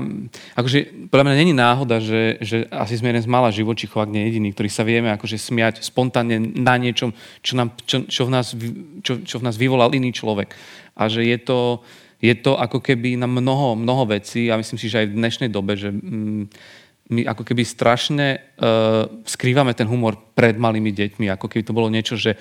akože 0.57 1.07
podľa 1.13 1.25
mňa 1.29 1.35
není 1.37 1.53
náhoda, 1.53 2.01
že, 2.01 2.41
že 2.41 2.65
asi 2.73 2.97
sme 2.97 3.13
jeden 3.13 3.23
z 3.23 3.29
mála 3.29 3.53
živočíchov, 3.53 4.01
ak 4.01 4.09
nie 4.09 4.25
jediný, 4.27 4.49
ktorý 4.51 4.69
sa 4.73 4.81
vieme 4.81 5.13
akože 5.13 5.37
smiať 5.37 5.85
spontánne 5.85 6.41
na 6.41 6.75
niečom, 6.81 7.13
čo, 7.45 7.53
nám, 7.53 7.77
čo, 7.85 8.09
čo, 8.09 8.25
v 8.25 8.31
nás, 8.33 8.57
čo, 9.05 9.21
čo 9.21 9.35
v 9.37 9.45
nás 9.45 9.55
vyvolal 9.55 9.93
iný 9.93 10.09
človek. 10.11 10.57
A 10.97 11.07
že 11.07 11.23
je 11.23 11.37
to, 11.37 11.85
je 12.21 12.33
to 12.37 12.53
ako 12.53 12.79
keby 12.79 13.17
na 13.17 13.25
mnoho, 13.25 13.73
mnoho 13.73 14.05
vecí 14.05 14.53
a 14.53 14.61
myslím 14.61 14.77
si, 14.77 14.87
že 14.87 15.03
aj 15.03 15.07
v 15.09 15.17
dnešnej 15.17 15.49
dobe, 15.49 15.73
že 15.73 15.89
mm, 15.89 16.45
my 17.11 17.27
ako 17.27 17.43
keby 17.43 17.67
strašne 17.67 18.39
uh, 18.39 19.03
skrývame 19.27 19.75
ten 19.75 19.83
humor 19.83 20.15
pred 20.31 20.55
malými 20.55 20.95
deťmi, 20.95 21.27
ako 21.35 21.51
keby 21.51 21.63
to 21.67 21.75
bolo 21.75 21.91
niečo, 21.91 22.15
že 22.15 22.39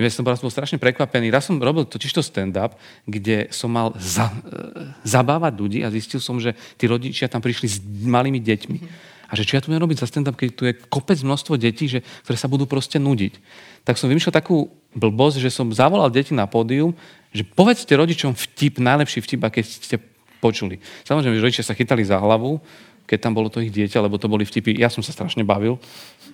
ja 0.00 0.08
som 0.08 0.24
bol 0.24 0.48
strašne 0.48 0.80
prekvapený. 0.80 1.28
Raz 1.28 1.52
som 1.52 1.60
robil 1.60 1.84
totiž 1.84 2.16
to 2.16 2.24
stand-up, 2.24 2.80
kde 3.04 3.52
som 3.52 3.68
mal 3.68 3.92
za, 4.00 4.32
uh, 4.32 4.96
zabávať 5.04 5.52
ľudí 5.60 5.78
a 5.84 5.92
zistil 5.92 6.24
som, 6.24 6.40
že 6.40 6.56
tí 6.80 6.88
rodičia 6.88 7.28
tam 7.28 7.44
prišli 7.44 7.68
s 7.68 7.76
malými 7.84 8.40
deťmi. 8.40 8.78
A 9.26 9.34
že 9.34 9.42
čo 9.42 9.58
ja 9.58 9.60
tu 9.60 9.74
budem 9.74 9.82
robiť 9.82 10.00
za 10.00 10.08
stand-up, 10.08 10.38
keď 10.38 10.50
tu 10.54 10.62
je 10.64 10.78
kopec 10.86 11.18
množstvo 11.18 11.58
detí, 11.58 11.90
že, 11.90 12.00
ktoré 12.22 12.38
sa 12.38 12.46
budú 12.46 12.64
proste 12.64 13.02
nudiť. 13.02 13.34
Tak 13.82 13.98
som 13.98 14.06
vymýšľal 14.06 14.38
takú 14.38 14.70
blbosť, 14.94 15.42
že 15.42 15.50
som 15.50 15.68
zavolal 15.74 16.08
deti 16.14 16.32
na 16.32 16.46
pódium 16.46 16.94
že 17.36 17.44
povedzte 17.44 17.92
rodičom 17.92 18.32
vtip, 18.32 18.80
najlepší 18.80 19.20
vtip, 19.20 19.40
aké 19.44 19.60
ste 19.60 20.00
počuli. 20.40 20.80
Samozrejme, 21.04 21.36
že 21.36 21.44
rodičia 21.44 21.64
sa 21.66 21.76
chytali 21.76 22.02
za 22.02 22.16
hlavu, 22.16 22.60
keď 23.06 23.18
tam 23.22 23.32
bolo 23.38 23.46
to 23.46 23.62
ich 23.62 23.70
dieťa, 23.70 24.02
lebo 24.02 24.18
to 24.18 24.26
boli 24.26 24.42
vtipy. 24.42 24.74
Ja 24.74 24.90
som 24.90 25.00
sa 25.00 25.14
strašne 25.14 25.46
bavil. 25.46 25.78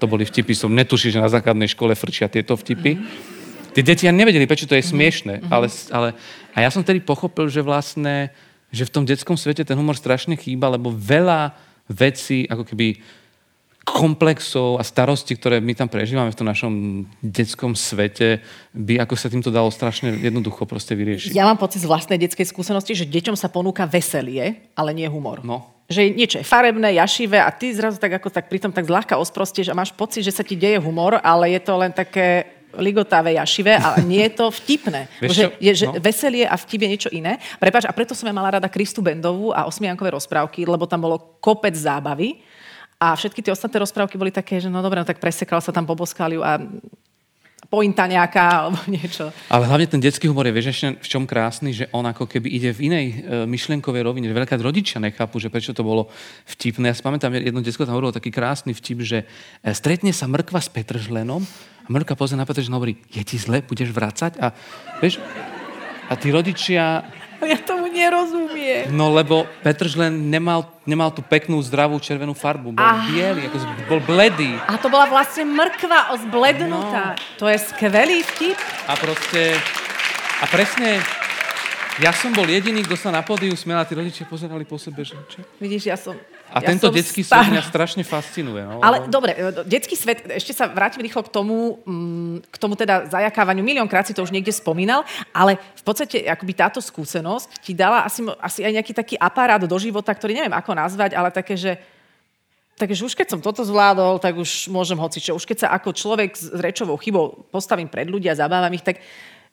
To 0.01 0.09
boli 0.09 0.25
vtipy, 0.25 0.57
som 0.57 0.73
netušil, 0.73 1.13
že 1.13 1.21
na 1.21 1.29
základnej 1.29 1.69
škole 1.69 1.93
frčia 1.93 2.33
tieto 2.33 2.57
vtipy. 2.57 2.97
Tie 3.77 3.85
deti 3.85 4.09
ani 4.09 4.25
nevedeli, 4.25 4.49
prečo 4.49 4.69
to 4.69 4.77
je 4.77 4.85
smiešne. 4.85 5.49
Ale, 5.53 5.69
ale, 5.93 6.09
a 6.57 6.59
ja 6.65 6.71
som 6.73 6.85
tedy 6.85 7.01
pochopil, 7.05 7.49
že 7.53 7.61
vlastne, 7.65 8.33
že 8.73 8.89
v 8.89 8.93
tom 8.93 9.05
detskom 9.05 9.37
svete 9.37 9.65
ten 9.65 9.77
humor 9.77 9.97
strašne 9.97 10.37
chýba, 10.37 10.73
lebo 10.73 10.93
veľa 10.93 11.53
vecí, 11.89 12.49
ako 12.49 12.65
keby 12.69 13.01
komplexov 13.83 14.79
a 14.79 14.87
starostí, 14.87 15.35
ktoré 15.35 15.59
my 15.59 15.75
tam 15.75 15.91
prežívame 15.91 16.31
v 16.31 16.39
tom 16.39 16.47
našom 16.47 16.73
detskom 17.19 17.75
svete, 17.75 18.39
by 18.71 19.03
ako 19.03 19.15
sa 19.19 19.27
týmto 19.27 19.51
dalo 19.51 19.75
strašne 19.75 20.15
jednoducho 20.23 20.63
proste 20.71 20.95
vyriešiť. 20.95 21.35
Ja 21.35 21.51
mám 21.51 21.59
pocit 21.59 21.83
z 21.83 21.91
vlastnej 21.91 22.19
detskej 22.23 22.47
skúsenosti, 22.47 22.95
že 22.95 23.11
deťom 23.11 23.35
sa 23.35 23.51
ponúka 23.51 23.83
veselie, 23.91 24.71
ale 24.79 24.95
nie 24.95 25.11
humor. 25.11 25.43
No. 25.43 25.67
Že 25.91 26.15
niečo 26.15 26.39
je 26.39 26.47
farebné, 26.47 26.95
jašivé 26.95 27.43
a 27.43 27.51
ty 27.51 27.75
zrazu 27.75 27.99
tak 27.99 28.23
ako 28.23 28.31
tak 28.31 28.47
pritom 28.47 28.71
tak 28.71 28.87
zľahka 28.87 29.19
osprostieš 29.19 29.75
a 29.75 29.79
máš 29.79 29.91
pocit, 29.91 30.23
že 30.23 30.31
sa 30.31 30.47
ti 30.47 30.55
deje 30.55 30.79
humor, 30.79 31.19
ale 31.19 31.51
je 31.51 31.61
to 31.61 31.75
len 31.75 31.91
také 31.91 32.47
ligotavé, 32.79 33.37
jašivé, 33.37 33.77
ale 33.77 34.01
nie 34.07 34.23
je 34.31 34.33
to 34.33 34.47
vtipné. 34.63 35.11
že, 35.37 35.53
je, 35.59 35.73
že 35.75 35.87
no. 35.91 35.99
veselie 35.99 36.47
a 36.47 36.55
vtip 36.57 36.81
je 36.87 36.89
niečo 36.89 37.11
iné. 37.13 37.37
Prepač, 37.59 37.85
a 37.85 37.93
preto 37.93 38.15
som 38.15 38.31
ja 38.31 38.33
mala 38.33 38.57
rada 38.57 38.71
Kristu 38.71 39.05
Bendovú 39.05 39.53
a 39.53 39.67
osmiankové 39.69 40.15
rozprávky, 40.15 40.65
lebo 40.65 40.87
tam 40.87 41.05
bolo 41.05 41.37
kopec 41.43 41.75
zábavy 41.75 42.41
a 43.03 43.19
všetky 43.19 43.43
tie 43.43 43.51
ostatné 43.51 43.83
rozprávky 43.83 44.15
boli 44.15 44.31
také, 44.31 44.63
že 44.63 44.71
no 44.71 44.79
dobre, 44.79 45.03
no 45.03 45.09
tak 45.09 45.19
presekal 45.19 45.59
sa 45.59 45.75
tam, 45.75 45.83
poboskali 45.91 46.39
a 46.39 46.63
pointa 47.67 48.07
nejaká 48.07 48.69
alebo 48.69 48.79
niečo. 48.95 49.35
Ale 49.51 49.67
hlavne 49.67 49.91
ten 49.91 49.99
detský 49.99 50.31
humor 50.31 50.47
je, 50.47 50.55
vieš, 50.55 50.87
v 51.03 51.09
čom 51.11 51.27
krásny, 51.27 51.75
že 51.75 51.91
on 51.91 52.07
ako 52.07 52.31
keby 52.31 52.47
ide 52.47 52.71
v 52.71 52.93
inej 52.93 53.07
e, 53.11 53.15
myšlienkovej 53.51 54.07
rovine, 54.07 54.31
veľká 54.31 54.55
rodičia 54.63 55.03
nechápu, 55.03 55.43
že 55.43 55.51
prečo 55.51 55.75
to 55.75 55.83
bolo 55.83 56.07
vtipné. 56.47 56.93
Ja 56.93 56.95
si 56.95 57.03
pamätám, 57.03 57.35
jedno 57.35 57.59
detsko 57.59 57.83
tam 57.83 57.99
hovorilo 57.99 58.15
taký 58.15 58.31
krásny 58.31 58.71
vtip, 58.71 59.03
že 59.03 59.19
e, 59.65 59.73
stretne 59.75 60.15
sa 60.15 60.31
mrkva 60.31 60.63
s 60.63 60.71
Petržlenom 60.71 61.43
a 61.83 61.89
mrkva 61.91 62.15
pozrie 62.15 62.39
na 62.39 62.47
Petržlen 62.47 62.77
hovorí, 62.77 63.03
je 63.11 63.27
ti 63.27 63.35
zle, 63.35 63.67
budeš 63.67 63.91
vracať? 63.91 64.39
A 64.39 64.55
vieš, 65.03 65.19
a 66.07 66.15
tí 66.15 66.29
rodičia 66.29 67.09
ja 67.53 67.59
tomu 67.59 67.91
nerozumiem. 67.91 68.91
No 68.95 69.11
lebo 69.11 69.45
Petržlen 69.67 70.31
nemal, 70.31 70.69
nemal 70.87 71.11
tú 71.11 71.21
peknú, 71.21 71.59
zdravú 71.63 71.99
červenú 71.99 72.33
farbu. 72.33 72.75
Bol 72.75 72.83
Aha. 72.83 73.09
biely, 73.11 73.51
ako 73.51 73.57
bol 73.91 74.01
bledý. 74.03 74.55
A 74.67 74.79
to 74.79 74.89
bola 74.89 75.11
vlastne 75.11 75.47
mrkva 75.47 76.15
ozblednutá. 76.15 77.19
No. 77.19 77.41
To 77.43 77.45
je 77.51 77.59
skvelý 77.59 78.23
vtip. 78.35 78.59
A 78.87 78.95
proste... 78.95 79.59
A 80.43 80.45
presne 80.51 80.99
ja 82.01 82.09
som 82.09 82.33
bol 82.33 82.49
jediný, 82.49 82.81
kto 82.83 82.97
sa 82.97 83.13
na 83.13 83.21
pódiu 83.21 83.53
smiel 83.53 83.77
a 83.77 83.85
tí 83.85 83.93
rodičia 83.93 84.25
pozerali 84.25 84.65
po 84.65 84.81
sebe, 84.81 85.05
že 85.05 85.13
čo? 85.29 85.45
Vidíš, 85.61 85.93
ja 85.93 85.97
som... 86.01 86.17
A 86.53 86.61
ja 86.61 86.69
tento 86.77 86.93
detský 86.93 87.25
svet 87.25 87.49
mňa 87.49 87.65
strašne 87.65 88.05
fascinuje. 88.05 88.61
No? 88.63 88.85
Ale 88.85 89.09
dobre, 89.09 89.33
e, 89.33 89.65
detský 89.65 89.97
svet, 89.97 90.21
ešte 90.29 90.53
sa 90.53 90.69
vrátim 90.69 91.01
rýchlo 91.01 91.25
k 91.25 91.33
tomu, 91.33 91.81
mm, 91.83 92.53
k 92.53 92.57
tomu 92.61 92.77
teda 92.77 93.09
zajakávaniu. 93.09 93.65
Miliónkrát 93.65 94.05
si 94.05 94.13
to 94.13 94.21
už 94.21 94.31
niekde 94.31 94.53
spomínal, 94.53 95.09
ale 95.33 95.57
v 95.57 95.83
podstate 95.83 96.29
akoby 96.29 96.53
táto 96.53 96.79
skúsenosť 96.85 97.65
ti 97.65 97.73
dala 97.73 98.05
asi, 98.05 98.21
asi 98.39 98.61
aj 98.69 98.73
nejaký 98.77 98.93
taký 98.93 99.15
aparát 99.17 99.65
do 99.65 99.79
života, 99.81 100.13
ktorý 100.13 100.37
neviem 100.37 100.53
ako 100.53 100.77
nazvať, 100.77 101.17
ale 101.17 101.33
také, 101.33 101.57
že 101.57 101.81
Takže 102.73 103.05
už 103.05 103.15
keď 103.15 103.37
som 103.37 103.41
toto 103.45 103.63
zvládol, 103.63 104.19
tak 104.19 104.35
už 104.35 104.67
môžem 104.73 104.99
hocičo. 104.99 105.37
Už 105.37 105.47
keď 105.47 105.69
sa 105.69 105.69
ako 105.77 105.95
človek 105.95 106.35
s 106.35 106.51
rečovou 106.57 106.99
chybou 106.99 107.47
postavím 107.53 107.87
pred 107.87 108.11
ľudia, 108.11 108.35
zabávam 108.35 108.73
ich, 108.75 108.83
tak 108.83 108.99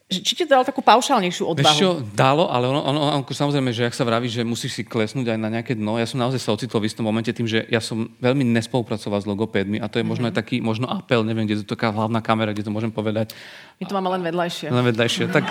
či 0.10 0.34
ti 0.34 0.42
dal 0.50 0.66
takú 0.66 0.82
paušálnejšiu 0.82 1.46
odvahu? 1.54 1.62
Vieš 1.62 1.78
čo, 1.78 2.02
dalo, 2.18 2.50
ale 2.50 2.66
ono, 2.66 2.82
ono, 2.82 3.00
ono, 3.14 3.24
samozrejme, 3.30 3.70
že 3.70 3.86
ak 3.86 3.94
sa 3.94 4.02
vraví, 4.02 4.26
že 4.26 4.42
musíš 4.42 4.82
si 4.82 4.82
klesnúť 4.82 5.38
aj 5.38 5.38
na 5.38 5.54
nejaké 5.54 5.78
dno, 5.78 6.02
ja 6.02 6.10
som 6.10 6.18
naozaj 6.18 6.42
sa 6.42 6.50
ocitol 6.50 6.82
v 6.82 6.90
istom 6.90 7.06
momente 7.06 7.30
tým, 7.30 7.46
že 7.46 7.70
ja 7.70 7.78
som 7.78 8.10
veľmi 8.18 8.42
nespolupracoval 8.50 9.22
s 9.22 9.30
logopédmi 9.30 9.78
a 9.78 9.86
to 9.86 10.02
je 10.02 10.06
možno 10.10 10.26
mm-hmm. 10.26 10.34
aj 10.34 10.42
taký 10.42 10.66
možno 10.66 10.90
apel, 10.90 11.22
neviem, 11.22 11.46
kde 11.46 11.62
je 11.62 11.64
to 11.64 11.78
taká 11.78 11.94
hlavná 11.94 12.26
kamera, 12.26 12.58
kde 12.58 12.66
to 12.66 12.74
môžem 12.74 12.90
povedať. 12.90 13.38
My 13.78 13.86
to 13.86 13.94
máme 13.94 14.10
len 14.18 14.26
vedľajšie. 14.26 14.74
Len 14.74 14.86
vedľajšie. 14.90 15.24
tak 15.30 15.46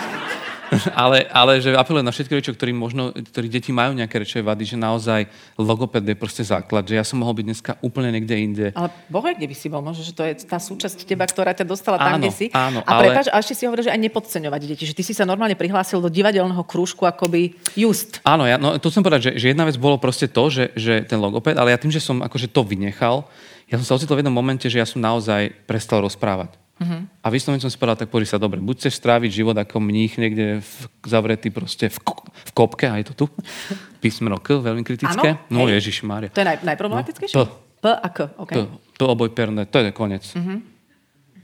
ale, 1.03 1.25
ale 1.31 1.61
že 1.61 1.75
apelujem 1.75 2.07
na 2.07 2.13
všetky 2.15 2.33
rodičov, 2.39 2.55
ktorí 2.57 2.73
možno, 2.77 3.11
ktorí 3.13 3.49
deti 3.49 3.71
majú 3.73 3.97
nejaké 3.97 4.23
rečové 4.23 4.45
vady, 4.45 4.75
že 4.75 4.77
naozaj 4.77 5.21
logoped 5.57 6.05
je 6.05 6.17
proste 6.17 6.45
základ, 6.45 6.85
že 6.85 6.99
ja 6.99 7.05
som 7.05 7.21
mohol 7.21 7.37
byť 7.41 7.47
dneska 7.47 7.73
úplne 7.81 8.13
niekde 8.13 8.35
inde. 8.37 8.67
Ale 8.77 8.89
bohe, 9.09 9.35
kde 9.35 9.47
by 9.49 9.57
si 9.57 9.67
bol? 9.73 9.81
Možno, 9.81 10.03
že 10.05 10.13
to 10.13 10.23
je 10.25 10.45
tá 10.45 10.61
súčasť 10.61 11.09
teba, 11.09 11.25
ktorá 11.25 11.53
ťa 11.57 11.65
dostala 11.65 11.97
tam, 11.97 12.17
áno, 12.17 12.23
kde 12.25 12.31
si. 12.33 12.47
Áno, 12.53 12.85
a 12.85 12.91
ale... 13.01 13.17
a 13.29 13.37
ešte 13.41 13.55
si 13.57 13.65
hovoril, 13.65 13.89
že 13.89 13.93
aj 13.93 14.01
nepodceňovať 14.09 14.61
deti, 14.69 14.85
že 14.85 14.95
ty 14.95 15.03
si 15.03 15.13
sa 15.17 15.25
normálne 15.25 15.57
prihlásil 15.57 15.99
do 15.99 16.11
divadelného 16.13 16.63
krúžku 16.65 17.09
akoby 17.09 17.57
just. 17.75 18.21
Áno, 18.25 18.45
ja, 18.45 18.61
no, 18.61 18.77
to 18.77 18.93
chcem 18.93 19.05
povedať, 19.05 19.33
že, 19.33 19.33
že 19.41 19.47
jedna 19.57 19.65
vec 19.65 19.77
bolo 19.81 19.97
proste 19.97 20.29
to, 20.29 20.53
že, 20.53 20.71
že 20.77 21.05
ten 21.09 21.19
logoped, 21.19 21.57
ale 21.57 21.73
ja 21.73 21.79
tým, 21.81 21.93
že 21.93 22.03
som 22.03 22.21
akože 22.21 22.53
to 22.53 22.63
vynechal, 22.63 23.27
ja 23.69 23.77
som 23.77 23.85
sa 23.85 23.95
ocitol 24.01 24.17
v 24.17 24.21
jednom 24.25 24.33
momente, 24.33 24.65
že 24.65 24.81
ja 24.81 24.89
som 24.89 24.97
naozaj 24.97 25.53
prestal 25.69 26.01
rozprávať. 26.01 26.57
Uh-huh. 26.79 27.11
A 27.23 27.27
vyslovene 27.35 27.59
som 27.59 27.71
si 27.71 27.75
povedal, 27.75 28.07
tak 28.07 28.15
sa, 28.23 28.39
dobre, 28.39 28.63
buď 28.63 28.87
chceš 28.87 29.03
stráviť 29.03 29.31
život 29.43 29.57
ako 29.59 29.83
mních 29.83 30.15
niekde 30.15 30.63
v, 30.63 30.73
zavretý 31.03 31.51
proste 31.51 31.91
v, 31.91 31.99
v 32.23 32.51
kopke, 32.55 32.87
aj 32.87 33.11
to 33.11 33.13
tu, 33.15 33.27
písmeno 34.03 34.39
K, 34.39 34.63
veľmi 34.63 34.87
kritické. 34.87 35.43
Ano? 35.51 35.67
No 35.67 35.67
Ježiš 35.67 36.07
Mária. 36.07 36.31
To 36.31 36.39
je 36.39 36.47
naj, 36.47 36.63
najproblematickejšie? 36.63 37.35
No, 37.35 37.51
P 37.83 37.91
a 37.91 38.09
K, 38.15 38.19
OK. 38.39 38.53
P, 38.55 38.59
P 38.95 39.01
oboj 39.03 39.31
perné, 39.35 39.67
to 39.67 39.83
je 39.83 39.91
koniec. 39.91 40.23
Uh-huh. 40.39 40.63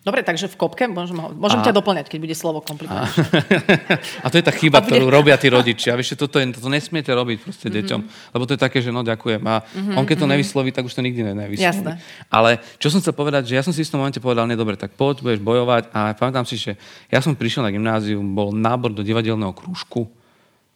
Dobre, 0.04 0.20
takže 0.20 0.52
v 0.52 0.56
kopke 0.61 0.84
môžem, 0.84 1.16
môžem 1.16 1.61
a... 1.61 1.64
ťa 1.64 1.73
doplňať, 1.73 2.12
keď 2.12 2.18
bude 2.20 2.37
slovo 2.37 2.61
komplikované. 2.61 3.08
A... 3.08 4.25
a 4.25 4.26
to 4.28 4.37
je 4.37 4.44
tá 4.44 4.52
chyba, 4.52 4.84
ktorú 4.84 5.08
robia 5.08 5.40
tí 5.40 5.49
rodičia. 5.49 5.96
Vieš, 5.96 6.20
toto, 6.20 6.37
je, 6.37 6.52
toto 6.52 6.68
nesmiete 6.68 7.08
robiť 7.08 7.40
proste 7.40 7.73
mm-hmm. 7.73 7.88
deťom, 7.88 8.00
lebo 8.37 8.44
to 8.44 8.52
je 8.52 8.61
také, 8.61 8.84
že 8.84 8.92
no 8.92 9.00
ďakujem. 9.00 9.40
A 9.49 9.64
mm-hmm, 9.64 9.96
on 9.96 10.04
keď 10.04 10.16
to 10.20 10.28
mm-hmm. 10.28 10.32
nevysloví, 10.37 10.70
tak 10.76 10.84
už 10.84 10.92
to 10.92 11.00
nikdy 11.00 11.25
nevysloví. 11.25 11.56
Jasné. 11.56 12.04
Ale 12.28 12.61
čo 12.76 12.92
som 12.92 13.00
chcel 13.00 13.16
povedať, 13.16 13.49
že 13.49 13.56
ja 13.56 13.64
som 13.64 13.73
si 13.73 13.80
v 13.80 13.88
tom 13.96 14.04
momente 14.04 14.20
povedal, 14.20 14.44
nie, 14.44 14.61
dobre, 14.61 14.76
tak 14.76 14.92
poď, 14.92 15.25
budeš 15.25 15.40
bojovať. 15.40 15.88
A 15.96 16.12
pamätám 16.12 16.44
si, 16.44 16.61
že 16.61 16.76
ja 17.08 17.25
som 17.25 17.32
prišiel 17.32 17.64
na 17.64 17.73
gymnázium, 17.73 18.37
bol 18.37 18.52
nábor 18.52 18.92
do 18.92 19.00
divadelného 19.00 19.56
krúžku 19.56 20.12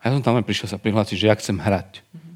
a 0.01 0.09
ja 0.09 0.17
som 0.17 0.25
tam 0.25 0.41
len 0.41 0.47
prišiel 0.49 0.73
sa 0.73 0.81
prihlásiť, 0.81 1.17
že 1.21 1.27
ja 1.29 1.37
chcem 1.37 1.61
hrať. 1.61 2.01
Mm-hmm. 2.01 2.35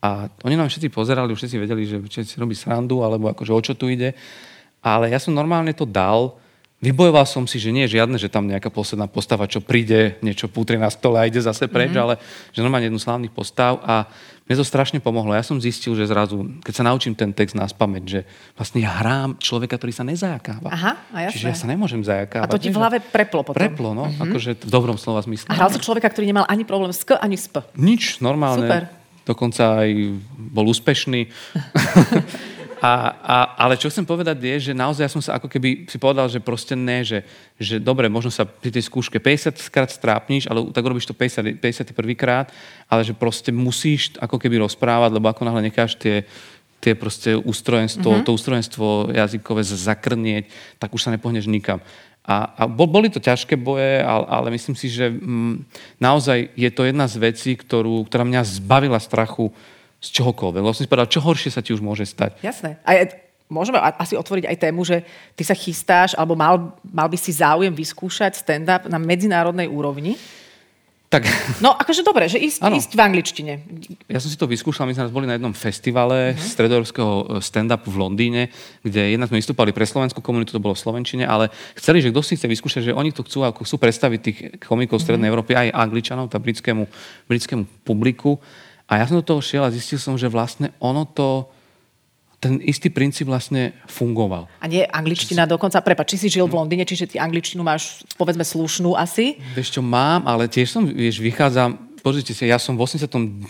A 0.00 0.32
oni 0.48 0.56
nám 0.56 0.72
všetci 0.72 0.88
pozerali, 0.88 1.28
už 1.28 1.44
všetci 1.44 1.60
vedeli, 1.60 1.84
že 1.84 2.00
si 2.24 2.40
robí 2.40 2.56
srandu, 2.56 3.04
alebo 3.04 3.28
akože 3.28 3.52
o 3.52 3.60
čo 3.60 3.76
tu 3.76 3.92
ide. 3.92 4.16
Ale 4.82 5.14
ja 5.14 5.22
som 5.22 5.30
normálne 5.30 5.70
to 5.70 5.86
dal, 5.86 6.42
vybojoval 6.82 7.22
som 7.22 7.46
si, 7.46 7.62
že 7.62 7.70
nie 7.70 7.86
je 7.86 8.02
žiadne, 8.02 8.18
že 8.18 8.26
tam 8.26 8.50
nejaká 8.50 8.66
posledná 8.68 9.06
postava, 9.06 9.46
čo 9.46 9.62
príde, 9.62 10.18
niečo 10.18 10.50
pútri 10.50 10.74
na 10.74 10.90
stole 10.90 11.22
a 11.22 11.24
ide 11.30 11.38
zase 11.38 11.70
preč, 11.70 11.94
mm-hmm. 11.94 12.02
ale 12.02 12.14
že 12.50 12.60
normálne 12.60 12.90
jednu 12.90 12.98
slávnych 12.98 13.30
postav 13.30 13.78
a 13.86 14.10
mne 14.50 14.58
to 14.58 14.66
strašne 14.66 14.98
pomohlo. 14.98 15.30
Ja 15.38 15.46
som 15.46 15.62
zistil, 15.62 15.94
že 15.94 16.10
zrazu, 16.10 16.58
keď 16.66 16.74
sa 16.74 16.84
naučím 16.90 17.14
ten 17.14 17.30
text 17.30 17.54
na 17.54 17.62
spameť, 17.62 18.04
že 18.04 18.20
vlastne 18.58 18.82
ja 18.82 18.90
hrám 18.98 19.38
človeka, 19.38 19.78
ktorý 19.78 19.94
sa 19.94 20.02
nezajakáva. 20.02 20.66
Aha, 20.66 20.92
a 21.14 21.18
jasné. 21.30 21.34
Čiže 21.38 21.46
ja 21.46 21.56
sa 21.56 21.66
nemôžem 21.70 22.02
zajakávať. 22.02 22.50
A 22.50 22.52
to 22.52 22.58
ti 22.58 22.74
v 22.74 22.76
hlave 22.82 22.98
preplo 22.98 23.46
potom. 23.46 23.62
Preplo, 23.62 23.94
no, 23.94 24.10
mm-hmm. 24.10 24.24
akože 24.26 24.50
v 24.66 24.70
dobrom 24.74 24.98
slova 24.98 25.22
zmysle. 25.22 25.46
A 25.46 25.54
hral 25.54 25.70
si 25.70 25.78
človeka, 25.78 26.10
ktorý 26.10 26.26
nemal 26.34 26.44
ani 26.50 26.66
problém 26.66 26.90
s 26.90 27.06
K, 27.06 27.14
ani 27.22 27.38
s 27.38 27.46
P. 27.46 27.62
Nič, 27.78 28.18
normálne. 28.18 28.66
Super. 28.66 28.82
Dokonca 29.22 29.86
aj 29.86 30.18
bol 30.50 30.66
úspešný. 30.66 31.30
A, 32.82 33.14
a, 33.14 33.36
ale 33.62 33.78
čo 33.78 33.86
chcem 33.86 34.02
povedať 34.02 34.42
je, 34.42 34.56
že 34.58 34.72
naozaj 34.74 35.06
som 35.06 35.22
sa 35.22 35.38
ako 35.38 35.46
keby 35.46 35.86
si 35.86 36.02
povedal, 36.02 36.26
že 36.26 36.42
proste 36.42 36.74
ne, 36.74 37.06
že, 37.06 37.22
že 37.54 37.78
dobre, 37.78 38.10
možno 38.10 38.34
sa 38.34 38.42
pri 38.42 38.74
tej 38.74 38.90
skúške 38.90 39.22
50 39.22 39.54
krát 39.70 39.86
strápniš, 39.86 40.50
ale 40.50 40.66
tak 40.74 40.82
robíš 40.82 41.06
to 41.06 41.14
50, 41.14 41.62
51 41.62 41.94
krát, 42.18 42.50
ale 42.90 43.06
že 43.06 43.14
proste 43.14 43.54
musíš 43.54 44.18
ako 44.18 44.34
keby 44.34 44.58
rozprávať, 44.66 45.14
lebo 45.14 45.30
ako 45.30 45.46
náhle 45.46 45.70
necháš 45.70 45.94
tie, 45.94 46.26
tie 46.82 46.98
proste 46.98 47.38
ústrojenstvo, 47.38 48.18
mm-hmm. 48.18 48.26
to 48.26 48.34
ústrojenstvo 48.34 49.14
jazykové 49.14 49.62
zakrnieť, 49.62 50.50
tak 50.82 50.90
už 50.90 51.06
sa 51.06 51.14
nepohneš 51.14 51.46
nikam. 51.46 51.78
A, 52.26 52.50
a 52.54 52.62
boli 52.66 53.14
to 53.14 53.22
ťažké 53.22 53.54
boje, 53.62 54.02
ale, 54.02 54.26
ale 54.26 54.48
myslím 54.58 54.74
si, 54.74 54.90
že 54.90 55.06
m, 55.06 55.22
mm, 55.22 55.54
naozaj 56.02 56.50
je 56.58 56.70
to 56.74 56.82
jedna 56.82 57.06
z 57.06 57.18
vecí, 57.22 57.54
ktorú, 57.54 58.10
ktorá 58.10 58.26
mňa 58.26 58.42
zbavila 58.58 58.98
strachu 58.98 59.54
z 60.02 60.08
čohokoľvek. 60.18 60.62
Lebo 60.66 60.74
som 60.74 60.82
si 60.82 60.90
povedal, 60.90 61.08
čo 61.08 61.22
horšie 61.22 61.54
sa 61.54 61.62
ti 61.62 61.70
už 61.70 61.78
môže 61.78 62.02
stať. 62.02 62.42
Jasné. 62.42 62.82
A 62.82 63.06
môžeme 63.46 63.78
asi 63.78 64.18
otvoriť 64.18 64.50
aj 64.50 64.56
tému, 64.58 64.82
že 64.82 65.06
ty 65.38 65.46
sa 65.46 65.54
chystáš, 65.54 66.18
alebo 66.18 66.34
mal, 66.34 66.74
mal 66.82 67.06
by 67.06 67.16
si 67.20 67.30
záujem 67.30 67.70
vyskúšať 67.70 68.42
stand-up 68.42 68.90
na 68.90 68.98
medzinárodnej 68.98 69.70
úrovni. 69.70 70.18
Tak... 71.12 71.28
No, 71.60 71.76
akože 71.76 72.00
dobre, 72.08 72.24
že 72.24 72.40
ísť, 72.40 72.64
ísť 72.72 72.96
v 72.96 73.00
angličtine. 73.04 73.52
Ja 74.08 74.16
som 74.16 74.32
si 74.32 74.40
to 74.40 74.48
vyskúšal, 74.48 74.88
my 74.88 74.96
sme 74.96 75.12
boli 75.12 75.28
na 75.28 75.36
jednom 75.36 75.52
festivale 75.52 76.32
uh-huh. 76.32 76.40
stredoeurópskeho 76.40 77.12
e, 77.12 77.24
stand-upu 77.44 77.92
v 77.92 78.00
Londýne, 78.00 78.42
kde 78.80 79.12
jednak 79.12 79.28
sme 79.28 79.36
vystúpali 79.36 79.76
pre 79.76 79.84
slovenskú 79.84 80.24
komunitu, 80.24 80.56
to 80.56 80.64
bolo 80.64 80.72
v 80.72 80.80
Slovenčine, 80.80 81.28
ale 81.28 81.52
chceli, 81.76 82.00
že 82.00 82.08
kto 82.08 82.24
si 82.24 82.40
chce 82.40 82.48
vyskúšať, 82.48 82.82
že 82.88 82.96
oni 82.96 83.12
to 83.12 83.28
chcú, 83.28 83.44
ako 83.44 83.60
chcú 83.68 83.76
predstaviť 83.76 84.20
tých 84.24 84.38
komikov 84.64 84.96
uh-huh. 84.96 85.04
Strednej 85.04 85.28
Európy, 85.28 85.52
aj 85.52 85.76
Angličanov, 85.76 86.32
tá 86.32 86.40
britskému, 86.40 86.88
britskému 87.28 87.84
publiku. 87.84 88.40
A 88.92 89.00
ja 89.00 89.08
som 89.08 89.16
do 89.16 89.24
toho 89.24 89.40
šiel 89.40 89.64
a 89.64 89.72
zistil 89.72 89.96
som, 89.96 90.20
že 90.20 90.28
vlastne 90.28 90.68
ono 90.76 91.08
to, 91.08 91.48
ten 92.36 92.60
istý 92.60 92.92
princíp 92.92 93.24
vlastne 93.24 93.72
fungoval. 93.88 94.52
A 94.60 94.68
nie 94.68 94.84
angličtina 94.84 95.48
dokonca, 95.48 95.80
prepač, 95.80 96.12
či 96.12 96.26
si 96.26 96.28
žil 96.28 96.44
v 96.44 96.60
Londýne, 96.60 96.84
čiže 96.84 97.08
ty 97.08 97.16
angličtinu 97.16 97.64
máš, 97.64 98.04
povedzme, 98.20 98.44
slušnú 98.44 98.92
asi? 98.92 99.40
Vieš 99.56 99.78
čo, 99.78 99.80
mám, 99.80 100.28
ale 100.28 100.44
tiež 100.44 100.68
som, 100.76 100.84
vieš, 100.84 101.24
vychádzam, 101.24 101.91
pozrite 102.02 102.34
si, 102.34 102.44
ja 102.44 102.58
som 102.58 102.74
v 102.74 102.82
89. 102.82 103.46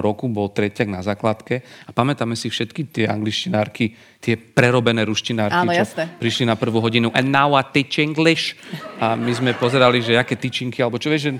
roku 0.00 0.26
bol 0.26 0.48
tretiak 0.48 0.88
na 0.88 1.04
základke 1.04 1.60
a 1.84 1.90
pamätáme 1.92 2.32
si 2.32 2.48
všetky 2.48 2.88
tie 2.88 3.04
angličtinárky, 3.04 3.92
tie 4.18 4.34
prerobené 4.34 5.04
ruštinárky, 5.04 5.54
Áno, 5.54 5.70
čo 5.70 5.84
jasne. 5.84 6.04
prišli 6.16 6.48
na 6.48 6.56
prvú 6.56 6.80
hodinu 6.80 7.12
and 7.12 7.28
now 7.28 7.52
I 7.52 7.62
teach 7.62 8.00
English 8.00 8.56
a 8.96 9.12
my 9.14 9.30
sme 9.30 9.52
pozerali, 9.52 10.00
že 10.00 10.16
aké 10.16 10.34
tyčinky, 10.34 10.80
alebo 10.80 10.96
čo 10.96 11.12
vieš, 11.12 11.28
že 11.28 11.32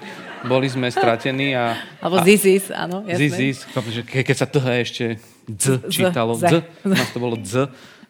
boli 0.44 0.68
sme 0.68 0.86
stratení. 0.86 1.56
A, 1.56 1.74
Alebo 2.04 2.20
zizis, 2.22 2.68
áno, 2.68 3.02
jasné. 3.08 3.20
Zizis, 3.26 3.56
ke, 4.04 4.20
keď 4.20 4.36
sa 4.36 4.46
toho 4.46 4.68
ešte 4.70 5.16
dz 5.48 5.88
čítalo, 5.88 6.36
Z. 6.36 6.44
dz, 6.46 6.54
u 6.84 6.88
nás 6.92 7.08
to 7.10 7.18
bolo 7.18 7.34
dz 7.40 7.66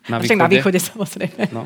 na 0.06 0.22
Však 0.22 0.34
východe. 0.34 0.42
na 0.42 0.48
východe 0.50 0.78
samozrejme. 0.78 1.40
No. 1.50 1.62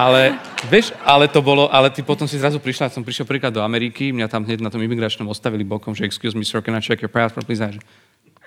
Ale, 0.00 0.40
vieš, 0.72 0.96
ale 1.04 1.28
to 1.28 1.44
bolo, 1.44 1.68
ale 1.68 1.92
ty 1.92 2.00
potom 2.00 2.24
si 2.24 2.40
zrazu 2.40 2.56
prišla, 2.56 2.88
som 2.88 3.04
prišiel 3.04 3.28
príklad 3.28 3.52
do 3.52 3.60
Ameriky, 3.60 4.16
mňa 4.16 4.32
tam 4.32 4.48
hneď 4.48 4.64
na 4.64 4.72
tom 4.72 4.80
imigračnom 4.80 5.28
ostavili 5.28 5.60
bokom, 5.60 5.92
že 5.92 6.08
excuse 6.08 6.32
me, 6.32 6.40
sir, 6.40 6.64
can 6.64 6.72
I 6.72 6.80
check 6.80 7.04
your 7.04 7.12
passport, 7.12 7.44
please? 7.44 7.60
Že 7.60 7.84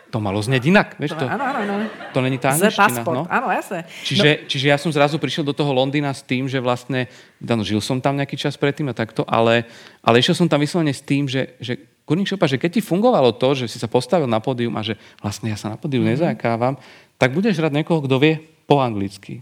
to 0.09 0.17
malo 0.21 0.41
znieť 0.41 0.63
inak, 0.69 0.87
vieš 1.01 1.17
to? 1.17 1.25
Áno, 1.25 1.41
áno, 1.41 1.59
áno. 1.61 1.85
To 2.13 2.21
není 2.21 2.37
tá 2.37 2.53
angličtina, 2.53 3.01
no. 3.01 3.25
áno, 3.25 3.49
jasné. 3.49 3.85
Čiže, 4.05 4.29
no. 4.29 4.41
čiže 4.45 4.65
ja 4.69 4.77
som 4.77 4.93
zrazu 4.93 5.17
prišiel 5.17 5.41
do 5.41 5.57
toho 5.57 5.73
Londýna 5.73 6.13
s 6.13 6.21
tým, 6.21 6.45
že 6.45 6.61
vlastne, 6.61 7.09
no, 7.41 7.65
žil 7.65 7.81
som 7.81 7.97
tam 7.97 8.17
nejaký 8.17 8.37
čas 8.37 8.53
predtým 8.53 8.89
a 8.89 8.97
takto, 8.97 9.25
ale, 9.25 9.65
ale 10.05 10.21
išiel 10.21 10.37
som 10.37 10.45
tam 10.45 10.61
vyslovene 10.61 10.93
s 10.93 11.01
tým, 11.01 11.25
že, 11.25 11.57
že 11.57 11.81
kurník 12.05 12.29
šopa, 12.29 12.45
že 12.45 12.61
keď 12.61 12.77
ti 12.77 12.81
fungovalo 12.85 13.33
to, 13.33 13.57
že 13.57 13.65
si 13.65 13.81
sa 13.81 13.89
postavil 13.89 14.29
na 14.29 14.37
pódium 14.37 14.77
a 14.77 14.85
že 14.85 15.01
vlastne 15.17 15.49
ja 15.49 15.57
sa 15.57 15.73
na 15.73 15.77
pódium 15.81 16.05
Mhm. 16.05 16.13
mm-hmm. 16.13 16.21
nezajákávam, 16.29 16.73
tak 17.17 17.33
budeš 17.33 17.57
rád 17.57 17.73
niekoho, 17.73 18.05
kto 18.05 18.21
vie 18.21 18.37
po 18.69 18.85
anglicky. 18.85 19.41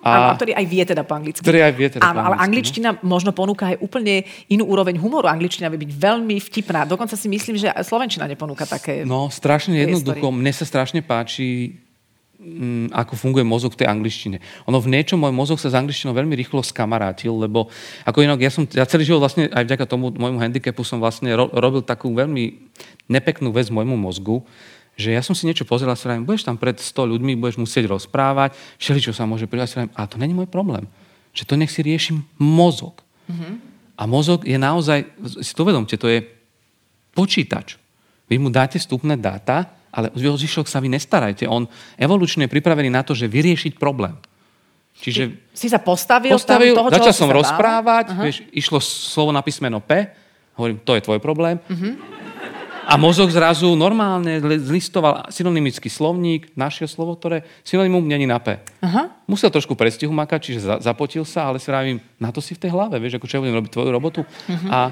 Áno, 0.00 0.32
a 0.32 0.36
ktorý 0.36 0.56
aj 0.56 0.64
vie 0.64 0.82
teda 0.88 1.04
po 1.04 1.12
anglicky. 1.12 1.44
Ktorý 1.44 1.60
aj 1.60 1.72
vie 1.76 1.88
teda 1.92 2.02
Áno, 2.08 2.24
po 2.24 2.32
ale 2.32 2.36
anglicky, 2.40 2.80
angličtina 2.80 2.90
možno 3.04 3.36
ponúka 3.36 3.68
aj 3.68 3.84
úplne 3.84 4.24
inú 4.48 4.64
úroveň 4.64 4.96
humoru. 4.96 5.28
Angličtina 5.28 5.68
vie 5.68 5.84
byť 5.84 5.92
veľmi 5.92 6.36
vtipná. 6.40 6.88
Dokonca 6.88 7.20
si 7.20 7.28
myslím, 7.28 7.60
že 7.60 7.68
slovenčina 7.84 8.24
neponúka 8.24 8.64
také... 8.64 9.04
No, 9.04 9.28
strašne 9.28 9.76
jednoducho. 9.76 10.32
Mne 10.32 10.52
sa 10.56 10.64
strašne 10.64 11.04
páči, 11.04 11.76
mm, 12.40 12.96
ako 12.96 13.12
funguje 13.12 13.44
mozog 13.44 13.76
v 13.76 13.84
tej 13.84 13.88
angličtine. 13.92 14.40
Ono 14.64 14.80
v 14.80 14.88
niečom 14.88 15.20
môj 15.20 15.36
mozog 15.36 15.60
sa 15.60 15.68
s 15.68 15.76
angličtinou 15.76 16.16
veľmi 16.16 16.32
rýchlo 16.32 16.64
skamarátil, 16.64 17.36
lebo 17.36 17.68
ako 18.08 18.24
inak, 18.24 18.40
ja 18.40 18.48
som 18.48 18.64
ja 18.72 18.88
celý 18.88 19.04
život 19.04 19.20
vlastne 19.20 19.52
aj 19.52 19.68
vďaka 19.68 19.84
tomu 19.84 20.08
môjmu 20.16 20.40
handicapu 20.40 20.80
som 20.80 20.96
vlastne 20.96 21.28
ro, 21.36 21.52
robil 21.52 21.84
takú 21.84 22.16
veľmi 22.16 22.72
nepeknú 23.12 23.52
vec 23.52 23.68
môjmu 23.68 24.00
mozgu, 24.00 24.40
že 25.00 25.16
ja 25.16 25.24
som 25.24 25.32
si 25.32 25.48
niečo 25.48 25.64
pozeral 25.64 25.96
a 25.96 25.98
si 25.98 26.04
hovorím, 26.04 26.28
budeš 26.28 26.44
tam 26.44 26.60
pred 26.60 26.76
100 26.76 26.92
ľuďmi, 27.16 27.40
budeš 27.40 27.56
musieť 27.56 27.88
rozprávať, 27.88 28.52
čo 28.76 29.16
sa 29.16 29.24
môže 29.24 29.48
pridať, 29.48 29.88
a 29.96 30.04
to 30.04 30.20
není 30.20 30.36
môj 30.36 30.44
problém. 30.52 30.84
Že 31.32 31.44
to 31.48 31.54
nech 31.56 31.72
si 31.72 31.80
riešim 31.80 32.20
mozog. 32.36 33.00
Mm-hmm. 33.32 33.54
A 33.96 34.02
mozog 34.04 34.44
je 34.44 34.60
naozaj, 34.60 35.08
si 35.40 35.52
to 35.56 35.64
uvedomte, 35.64 35.96
to 35.96 36.04
je 36.12 36.20
počítač. 37.16 37.80
Vy 38.28 38.36
mu 38.36 38.52
dáte 38.52 38.76
vstupné 38.76 39.16
dáta, 39.16 39.72
ale 39.90 40.12
o 40.12 40.36
zvyšok 40.36 40.70
sa 40.70 40.78
vy 40.78 40.92
nestarajte. 40.92 41.48
On 41.50 41.66
evolučne 41.98 42.46
je 42.46 42.52
pripravený 42.52 42.92
na 42.92 43.02
to, 43.02 43.16
že 43.16 43.26
vyriešiť 43.26 43.80
problém. 43.80 44.14
Čiže 45.00 45.50
Si 45.56 45.66
sa 45.72 45.80
postavil, 45.80 46.30
postavil, 46.30 46.76
tam 46.76 46.86
toho, 46.86 46.90
začal 46.92 47.14
som 47.16 47.30
rozprávať, 47.32 48.12
vieš, 48.20 48.44
išlo 48.52 48.78
slovo 48.84 49.32
na 49.32 49.40
písmeno 49.40 49.80
P, 49.80 50.12
hovorím, 50.60 50.76
to 50.84 50.92
je 50.92 51.02
tvoj 51.02 51.18
problém. 51.24 51.56
A 52.90 52.98
mozog 52.98 53.30
zrazu 53.30 53.70
normálne 53.78 54.42
li- 54.42 54.58
zlistoval 54.58 55.30
synonymický 55.30 55.86
slovník, 55.86 56.50
našiel 56.58 56.90
slovo, 56.90 57.14
ktoré 57.14 57.46
synonymum 57.62 58.02
není 58.02 58.26
na 58.26 58.42
P. 58.42 58.58
Aha. 58.82 59.14
Musel 59.30 59.54
trošku 59.54 59.78
prestihu 59.78 60.10
makať, 60.10 60.40
čiže 60.42 60.60
za, 60.66 60.74
zapotil 60.82 61.22
sa, 61.22 61.46
ale 61.46 61.62
si 61.62 61.70
vravím, 61.70 62.02
na 62.18 62.34
to 62.34 62.42
si 62.42 62.58
v 62.58 62.66
tej 62.66 62.74
hlave, 62.74 62.98
vieš, 62.98 63.22
ako 63.22 63.30
čo 63.30 63.38
budem 63.38 63.54
robiť 63.62 63.70
tvoju 63.70 63.90
robotu. 63.94 64.20
A 64.66 64.90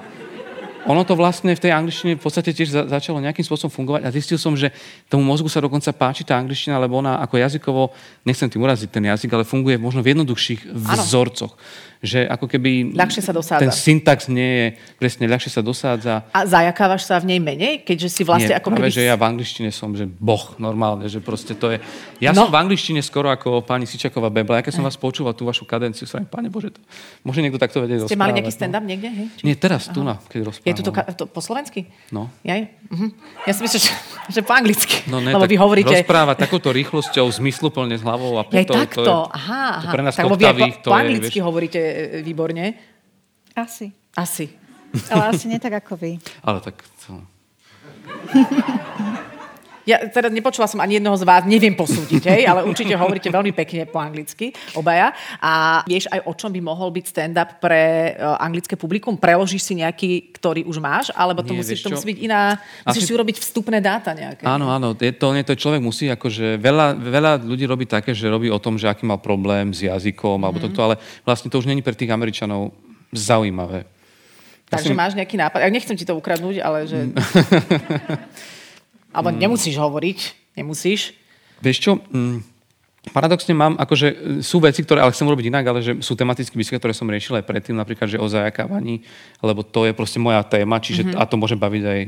ono 0.89 1.05
to 1.05 1.13
vlastne 1.13 1.53
v 1.53 1.61
tej 1.61 1.71
angličtine 1.71 2.17
v 2.17 2.23
podstate 2.23 2.51
tiež 2.51 2.69
za, 2.69 2.83
začalo 2.89 3.21
nejakým 3.21 3.45
spôsobom 3.45 3.69
fungovať 3.69 4.03
a 4.03 4.11
zistil 4.11 4.35
som, 4.35 4.57
že 4.57 4.73
tomu 5.07 5.21
mozgu 5.23 5.47
sa 5.47 5.61
dokonca 5.61 5.93
páči 5.93 6.25
tá 6.25 6.35
angličtina, 6.35 6.81
lebo 6.81 6.97
ona 6.97 7.21
ako 7.21 7.37
jazykovo, 7.37 7.93
nechcem 8.25 8.49
tým 8.49 8.59
uraziť 8.59 8.89
ten 8.89 9.05
jazyk, 9.05 9.29
ale 9.31 9.45
funguje 9.45 9.77
možno 9.77 10.01
v 10.01 10.17
jednoduchších 10.17 10.73
vzorcoch. 10.73 11.53
Že 11.99 12.31
ako 12.31 12.47
keby 12.47 12.95
Ľahšie 12.95 13.19
sa 13.21 13.35
dosádza. 13.35 13.59
ten 13.59 13.75
syntax 13.75 14.31
nie 14.31 14.47
je, 14.55 14.67
presne, 15.03 15.27
ľahšie 15.27 15.51
sa 15.51 15.67
dosádza. 15.67 16.31
A 16.31 16.47
zajakávaš 16.47 17.03
sa 17.03 17.19
v 17.19 17.35
nej 17.35 17.41
menej, 17.43 17.83
keďže 17.83 18.07
si 18.09 18.23
vlastne 18.23 18.55
Nie, 18.55 18.63
ako 18.63 18.71
práve, 18.71 18.87
keby... 18.87 18.95
že 18.95 19.03
ja 19.03 19.19
v 19.19 19.25
angličtine 19.27 19.75
som, 19.75 19.91
že 19.91 20.07
boh, 20.07 20.55
normálne, 20.63 21.11
že 21.11 21.19
proste 21.19 21.59
to 21.59 21.75
je... 21.75 21.83
Ja 22.23 22.31
No. 22.31 22.47
som 22.47 22.55
v 22.55 22.59
angličtine 22.63 23.03
skoro 23.03 23.35
ako 23.35 23.67
pani 23.67 23.83
Sičaková 23.83 24.31
Bebla. 24.31 24.63
Ja 24.63 24.65
keď 24.65 24.79
som 24.79 24.87
vás 24.87 24.95
počúval, 24.95 25.35
tú 25.35 25.43
vašu 25.43 25.67
kadenciu, 25.67 26.07
sa 26.07 26.23
Pane 26.23 26.47
Bože, 26.47 26.71
to, 26.71 26.79
môže 27.27 27.43
niekto 27.43 27.59
takto 27.59 27.83
vedieť 27.83 28.07
Ste 28.07 28.15
mali 28.15 28.31
nejaký 28.31 28.55
no. 28.55 28.59
stand-up 28.63 28.85
niekde? 28.87 29.09
Hej? 29.11 29.27
Či- 29.35 29.43
Nie, 29.43 29.55
teraz, 29.59 29.91
tu 29.91 30.07
na, 30.07 30.23
keď 30.23 30.55
rozprávam. 30.55 30.71
Je 30.71 30.78
to, 30.81 30.89
to, 30.89 30.93
ka- 30.95 31.09
to 31.15 31.25
po 31.27 31.41
slovensky? 31.43 31.91
No. 32.11 32.31
Ja, 32.47 32.59
uh-huh. 32.59 33.11
ja 33.45 33.53
si 33.53 33.61
myslím, 33.67 33.81
že, 33.83 33.93
že 34.31 34.41
po 34.47 34.55
anglicky. 34.55 35.05
No 35.11 35.19
ne, 35.19 35.35
Lebo 35.35 35.45
tak 35.45 35.53
vy 35.53 35.57
hovoríte... 35.59 35.95
rozprávať 35.95 36.37
takouto 36.39 36.71
rýchlosťou, 36.71 37.27
zmysluplne 37.31 37.99
s 37.99 38.03
hlavou 38.03 38.39
a 38.39 38.45
Ja 38.45 38.49
aj 38.49 38.53
petou, 38.53 38.75
takto. 38.79 39.03
to 39.03 39.15
je, 39.15 39.35
aha, 39.35 39.65
aha. 39.79 39.83
to 39.83 39.87
pre 39.91 40.03
nás 40.03 40.15
tak, 40.15 40.25
koktavých, 40.27 40.75
po, 40.79 40.83
to 40.83 40.89
po 40.89 40.95
je, 40.95 41.01
anglicky 41.03 41.39
vieš- 41.39 41.47
hovoríte 41.47 41.81
e, 41.81 42.21
výborne. 42.23 42.65
Asi. 43.55 43.91
Asi. 44.15 44.47
Ale 45.13 45.37
asi 45.37 45.45
nie 45.51 45.61
tak 45.61 45.85
ako 45.85 45.99
vy. 45.99 46.13
Ale 46.43 46.59
tak 46.65 46.81
to... 47.05 47.19
Ja 49.89 50.05
teda 50.05 50.29
nepočula 50.29 50.69
som 50.69 50.85
ani 50.85 51.01
jednoho 51.01 51.17
z 51.17 51.25
vás, 51.25 51.49
neviem 51.49 51.73
posúdiť, 51.73 52.29
hej, 52.29 52.43
ale 52.45 52.69
určite 52.69 52.93
hovoríte 52.93 53.33
veľmi 53.33 53.57
pekne 53.57 53.89
po 53.89 53.97
anglicky, 53.97 54.53
obaja. 54.77 55.17
A 55.41 55.81
vieš 55.89 56.13
aj, 56.13 56.29
o 56.29 56.37
čom 56.37 56.53
by 56.53 56.61
mohol 56.61 56.93
byť 56.93 57.05
stand-up 57.09 57.57
pre 57.57 58.13
uh, 58.13 58.37
anglické 58.37 58.77
publikum? 58.77 59.17
Preložíš 59.17 59.65
si 59.65 59.81
nejaký, 59.81 60.37
ktorý 60.37 60.69
už 60.69 60.77
máš? 60.77 61.09
Alebo 61.17 61.41
to, 61.41 61.57
Nie, 61.57 61.65
musí, 61.65 61.73
vieš 61.73 61.89
to 61.89 61.97
musí 61.97 62.05
byť 62.05 62.19
iná... 62.21 62.61
Musíš 62.85 63.01
Asi- 63.01 63.09
si 63.09 63.17
urobiť 63.17 63.37
vstupné 63.41 63.81
dáta 63.81 64.13
nejaké. 64.13 64.45
Áno, 64.45 64.69
áno, 64.69 64.93
je 64.93 65.13
to, 65.17 65.33
to 65.33 65.55
človek 65.57 65.81
musí, 65.81 66.13
akože 66.13 66.61
veľa, 66.61 66.93
veľa 66.93 67.33
ľudí 67.49 67.65
robí 67.65 67.89
také, 67.89 68.13
že 68.13 68.29
robí 68.29 68.53
o 68.53 68.61
tom, 68.61 68.77
že 68.77 68.93
aký 68.93 69.09
mal 69.09 69.25
problém 69.25 69.73
s 69.73 69.89
jazykom, 69.89 70.45
alebo 70.45 70.61
toto, 70.61 70.85
ale 70.85 71.01
vlastne 71.25 71.49
to 71.49 71.57
už 71.57 71.65
není 71.65 71.81
pre 71.81 71.97
tých 71.97 72.13
Američanov 72.13 72.77
zaujímavé. 73.17 73.89
Takže 74.69 74.93
máš 74.93 75.17
nejaký 75.17 75.41
nápad. 75.41 75.65
Ja 75.65 75.73
nechcem 75.73 75.97
ti 75.97 76.05
to 76.05 76.13
ukradnúť, 76.13 76.61
ale 76.61 76.85
že... 76.85 77.09
Alebo 79.19 79.35
Mm. 79.35 79.43
nemusíš 79.43 79.75
hovoriť. 79.75 80.19
Nemusíš. 80.55 81.19
Vieš 81.59 81.79
čo, 81.83 81.93
mm, 81.99 82.39
paradoxne 83.11 83.55
mám, 83.55 83.75
akože 83.75 84.07
e, 84.07 84.17
sú 84.47 84.63
veci, 84.63 84.87
ktoré 84.87 85.03
ale 85.03 85.11
chcem 85.11 85.27
urobiť 85.27 85.51
inak, 85.51 85.65
ale 85.67 85.81
že 85.83 85.93
sú 85.99 86.15
tematické 86.15 86.55
výsky, 86.55 86.79
ktoré 86.79 86.95
som 86.95 87.11
riešil 87.11 87.35
aj 87.43 87.47
predtým, 87.51 87.75
napríklad, 87.75 88.07
že 88.07 88.23
o 88.23 88.31
zajakávaní, 88.31 89.03
lebo 89.43 89.67
to 89.67 89.91
je 89.91 89.93
proste 89.97 90.23
moja 90.23 90.43
téma, 90.47 90.79
čiže 90.79 91.03
mm-hmm. 91.03 91.19
a 91.19 91.23
to 91.27 91.35
môže 91.35 91.59
baviť 91.59 91.83
aj, 91.83 92.01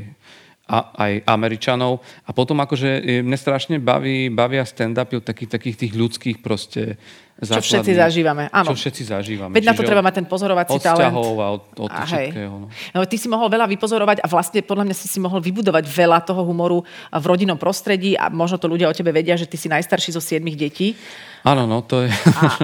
a, 0.71 0.77
aj 1.03 1.11
Američanov. 1.27 1.99
A 2.23 2.31
potom 2.31 2.59
akože 2.63 2.89
e, 3.03 3.19
mne 3.19 3.35
strašne 3.35 3.75
baví, 3.81 4.31
bavia 4.31 4.63
stand-upy 4.63 5.19
od 5.19 5.25
takých, 5.27 5.59
takých 5.59 5.75
tých 5.87 5.93
ľudských 5.99 6.37
proste 6.39 6.95
Čo 7.41 7.57
všetci 7.57 7.97
zažívame. 7.97 8.51
Áno. 8.53 8.69
Čo 8.69 8.77
všetci 8.77 9.01
zažívame. 9.09 9.53
Veď 9.57 9.71
na 9.71 9.73
to 9.73 9.81
treba 9.81 10.05
mať 10.05 10.21
ten 10.21 10.27
pozorovací 10.29 10.77
od 10.77 10.83
talent. 10.83 11.15
a 11.15 11.47
od, 11.57 11.63
od 11.73 11.89
A 11.89 12.05
všetkého. 12.05 12.53
No. 12.53 12.67
No, 12.69 12.99
ty 13.09 13.17
si 13.17 13.25
mohol 13.25 13.49
veľa 13.49 13.65
vypozorovať 13.65 14.21
a 14.21 14.27
vlastne 14.29 14.61
podľa 14.61 14.85
mňa 14.85 14.95
si 14.95 15.09
si 15.09 15.17
mohol 15.17 15.41
vybudovať 15.41 15.81
veľa 15.89 16.21
toho 16.21 16.45
humoru 16.45 16.85
v 17.09 17.25
rodinnom 17.25 17.57
prostredí 17.57 18.13
a 18.13 18.29
možno 18.29 18.61
to 18.61 18.69
ľudia 18.69 18.91
o 18.91 18.93
tebe 18.93 19.09
vedia, 19.09 19.33
že 19.33 19.49
ty 19.49 19.57
si 19.57 19.65
najstarší 19.73 20.13
zo 20.13 20.21
siedmých 20.21 20.69
detí. 20.69 20.93
Áno, 21.41 21.65
no, 21.65 21.81
to 21.81 22.05
je... 22.05 22.13
a 22.13 22.61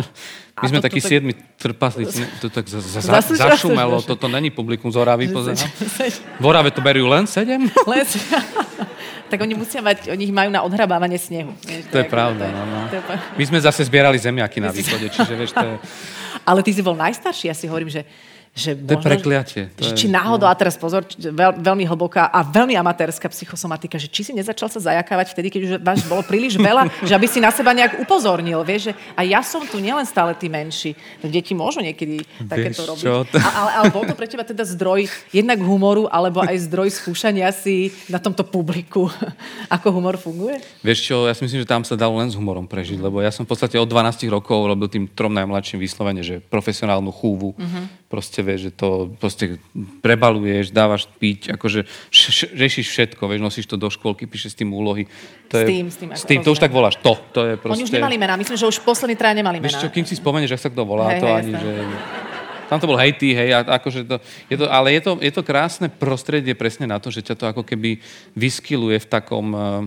My 0.66 0.74
sme 0.74 0.82
to- 0.82 0.86
takí 0.90 1.02
to- 1.02 1.10
siedmi 1.10 1.34
trpaslíci, 1.58 2.26
to 2.42 2.50
tak 2.50 2.66
za, 2.66 2.82
za, 2.82 3.02
za, 3.02 3.22
zašumelo, 3.22 4.02
toto 4.02 4.26
není 4.26 4.50
publikum 4.50 4.90
z 4.90 4.98
Oravy, 4.98 5.30
pozerám. 5.30 5.70
V 6.42 6.46
Orave 6.46 6.74
to 6.74 6.82
berú 6.82 7.06
len 7.06 7.30
sedem? 7.30 7.70
Les. 7.86 8.10
tak 9.28 9.40
oni 9.40 9.54
musia 9.54 9.80
mať, 9.80 10.10
oni 10.10 10.24
ich 10.24 10.34
majú 10.34 10.50
na 10.50 10.64
odhrabávanie 10.64 11.16
snehu. 11.16 11.52
Vieš, 11.62 11.92
To 11.92 11.98
je 12.00 12.06
ako- 12.06 12.12
pravda, 12.12 12.46
to 12.46 12.54
no, 12.54 12.64
no. 12.64 12.80
to 12.88 13.00
My 13.36 13.44
sme 13.44 13.60
zase 13.60 13.84
zbierali 13.84 14.16
zemiaky 14.16 14.58
na 14.58 14.72
východe, 14.72 15.08
čiže 15.08 15.34
vieš, 15.36 15.52
to 15.52 15.62
je, 15.62 15.76
Ale 16.50 16.64
ty 16.64 16.72
si 16.72 16.80
bol 16.80 16.96
najstarší, 16.96 17.52
ja 17.52 17.56
si 17.56 17.68
hovorím, 17.68 17.92
že 17.92 18.08
že 18.58 18.74
to 18.74 18.98
je 18.98 18.98
možno, 18.98 19.06
prekliatie. 19.06 19.64
To 19.78 19.86
že 19.86 19.92
je, 19.94 20.00
či 20.02 20.08
náhodou, 20.10 20.50
a 20.50 20.56
teraz 20.58 20.74
pozor, 20.82 21.06
veľ, 21.14 21.62
veľmi 21.62 21.86
hlboká 21.86 22.34
a 22.34 22.42
veľmi 22.42 22.74
amatérska 22.74 23.30
psychosomatika, 23.30 24.02
že 24.02 24.10
či 24.10 24.26
si 24.26 24.32
nezačal 24.34 24.66
sa 24.74 24.82
zajakávať 24.82 25.38
vtedy, 25.38 25.48
keď 25.54 25.62
už 25.62 25.72
vás 25.86 26.02
bolo 26.10 26.26
príliš 26.26 26.58
veľa, 26.58 26.90
že 27.06 27.14
aby 27.14 27.30
si 27.30 27.38
na 27.38 27.54
seba 27.54 27.78
nejak 27.78 28.02
upozornil, 28.02 28.66
vieš, 28.66 28.90
že 28.90 28.94
a 29.14 29.22
ja 29.22 29.46
som 29.46 29.62
tu 29.70 29.78
nielen 29.78 30.10
stále 30.10 30.34
tí 30.34 30.50
menší. 30.50 30.98
Tak 31.22 31.30
deti 31.30 31.54
môžu 31.54 31.86
niekedy 31.86 32.26
takéto 32.50 32.90
robiť. 32.90 33.06
čo? 33.06 33.30
A, 33.38 33.50
ale, 33.54 33.72
ale 33.78 33.88
bol 33.94 34.10
to 34.10 34.18
pre 34.18 34.26
teba 34.26 34.42
teda 34.42 34.66
zdroj 34.66 35.06
jednak 35.30 35.62
humoru, 35.62 36.10
alebo 36.10 36.42
aj 36.42 36.58
zdroj 36.66 36.90
skúšania 36.90 37.54
si 37.54 37.94
na 38.10 38.18
tomto 38.18 38.42
publiku, 38.42 39.06
ako 39.76 39.94
humor 39.94 40.18
funguje? 40.18 40.58
Vieš 40.82 41.00
čo, 41.06 41.16
ja 41.30 41.38
si 41.38 41.46
myslím, 41.46 41.62
že 41.62 41.70
tam 41.70 41.86
sa 41.86 41.94
dalo 41.94 42.18
len 42.18 42.34
s 42.34 42.34
humorom 42.34 42.66
prežiť, 42.66 42.98
lebo 42.98 43.22
ja 43.22 43.30
som 43.30 43.46
v 43.46 43.54
podstate 43.54 43.78
od 43.78 43.86
12 43.86 44.26
rokov 44.34 44.66
robil 44.66 44.90
tým 44.90 45.06
trom 45.06 45.30
najmladším 45.38 45.78
vyslovene, 45.78 46.26
že 46.26 46.42
profesionálnu 46.42 47.14
chúvu. 47.14 47.54
Proste 48.08 48.40
vieš, 48.40 48.72
že 48.72 48.72
to 48.72 49.12
proste 49.20 49.60
prebaluješ, 50.00 50.72
dávaš 50.72 51.12
piť, 51.20 51.60
akože 51.60 51.84
riešiš 52.56 52.88
všetko, 52.88 53.28
vieš, 53.28 53.44
nosíš 53.44 53.68
to 53.68 53.76
do 53.76 53.92
škôlky, 53.92 54.24
píšeš 54.24 54.56
s 54.56 54.58
tým 54.64 54.72
úlohy. 54.72 55.12
To 55.52 55.60
S 55.60 55.62
je, 55.62 55.68
tým, 55.68 55.86
s 55.92 55.98
tým, 56.00 56.10
s 56.16 56.24
tým 56.24 56.40
to 56.40 56.56
už 56.56 56.60
tak 56.64 56.72
voláš, 56.72 56.96
to. 57.04 57.20
To 57.36 57.44
je 57.44 57.60
proste... 57.60 57.84
Oni 57.84 57.88
už 57.88 57.92
nemali 57.92 58.16
mená, 58.16 58.40
myslím, 58.40 58.56
že 58.56 58.64
už 58.64 58.80
poslední 58.80 59.20
traja 59.20 59.36
nemali 59.36 59.60
mená. 59.60 59.68
Vieš 59.68 59.84
čo, 59.84 59.92
kým 59.92 60.08
si 60.08 60.16
spomenieš, 60.16 60.56
ak 60.56 60.64
sa 60.64 60.72
kto 60.72 60.88
volá, 60.88 61.12
Hej, 61.12 61.20
to 61.20 61.28
hej, 61.28 61.36
ani, 61.36 61.52
jasné. 61.52 61.68
že... 61.68 61.72
Tam 62.68 62.80
to 62.80 62.88
bol 62.88 63.00
hej, 63.00 63.16
a 63.52 63.60
akože 63.64 64.08
to, 64.08 64.16
je 64.52 64.56
to, 64.60 64.66
ale 64.72 64.96
je 64.96 65.02
to, 65.04 65.12
je 65.20 65.32
to 65.32 65.44
krásne 65.44 65.88
prostredie 65.92 66.56
presne 66.56 66.88
na 66.88 67.00
to, 67.04 67.12
že 67.12 67.24
ťa 67.24 67.36
to 67.36 67.46
ako 67.52 67.64
keby 67.68 68.00
vyskyluje 68.40 69.04
v 69.04 69.08
takom... 69.08 69.46
Uh, 69.52 69.84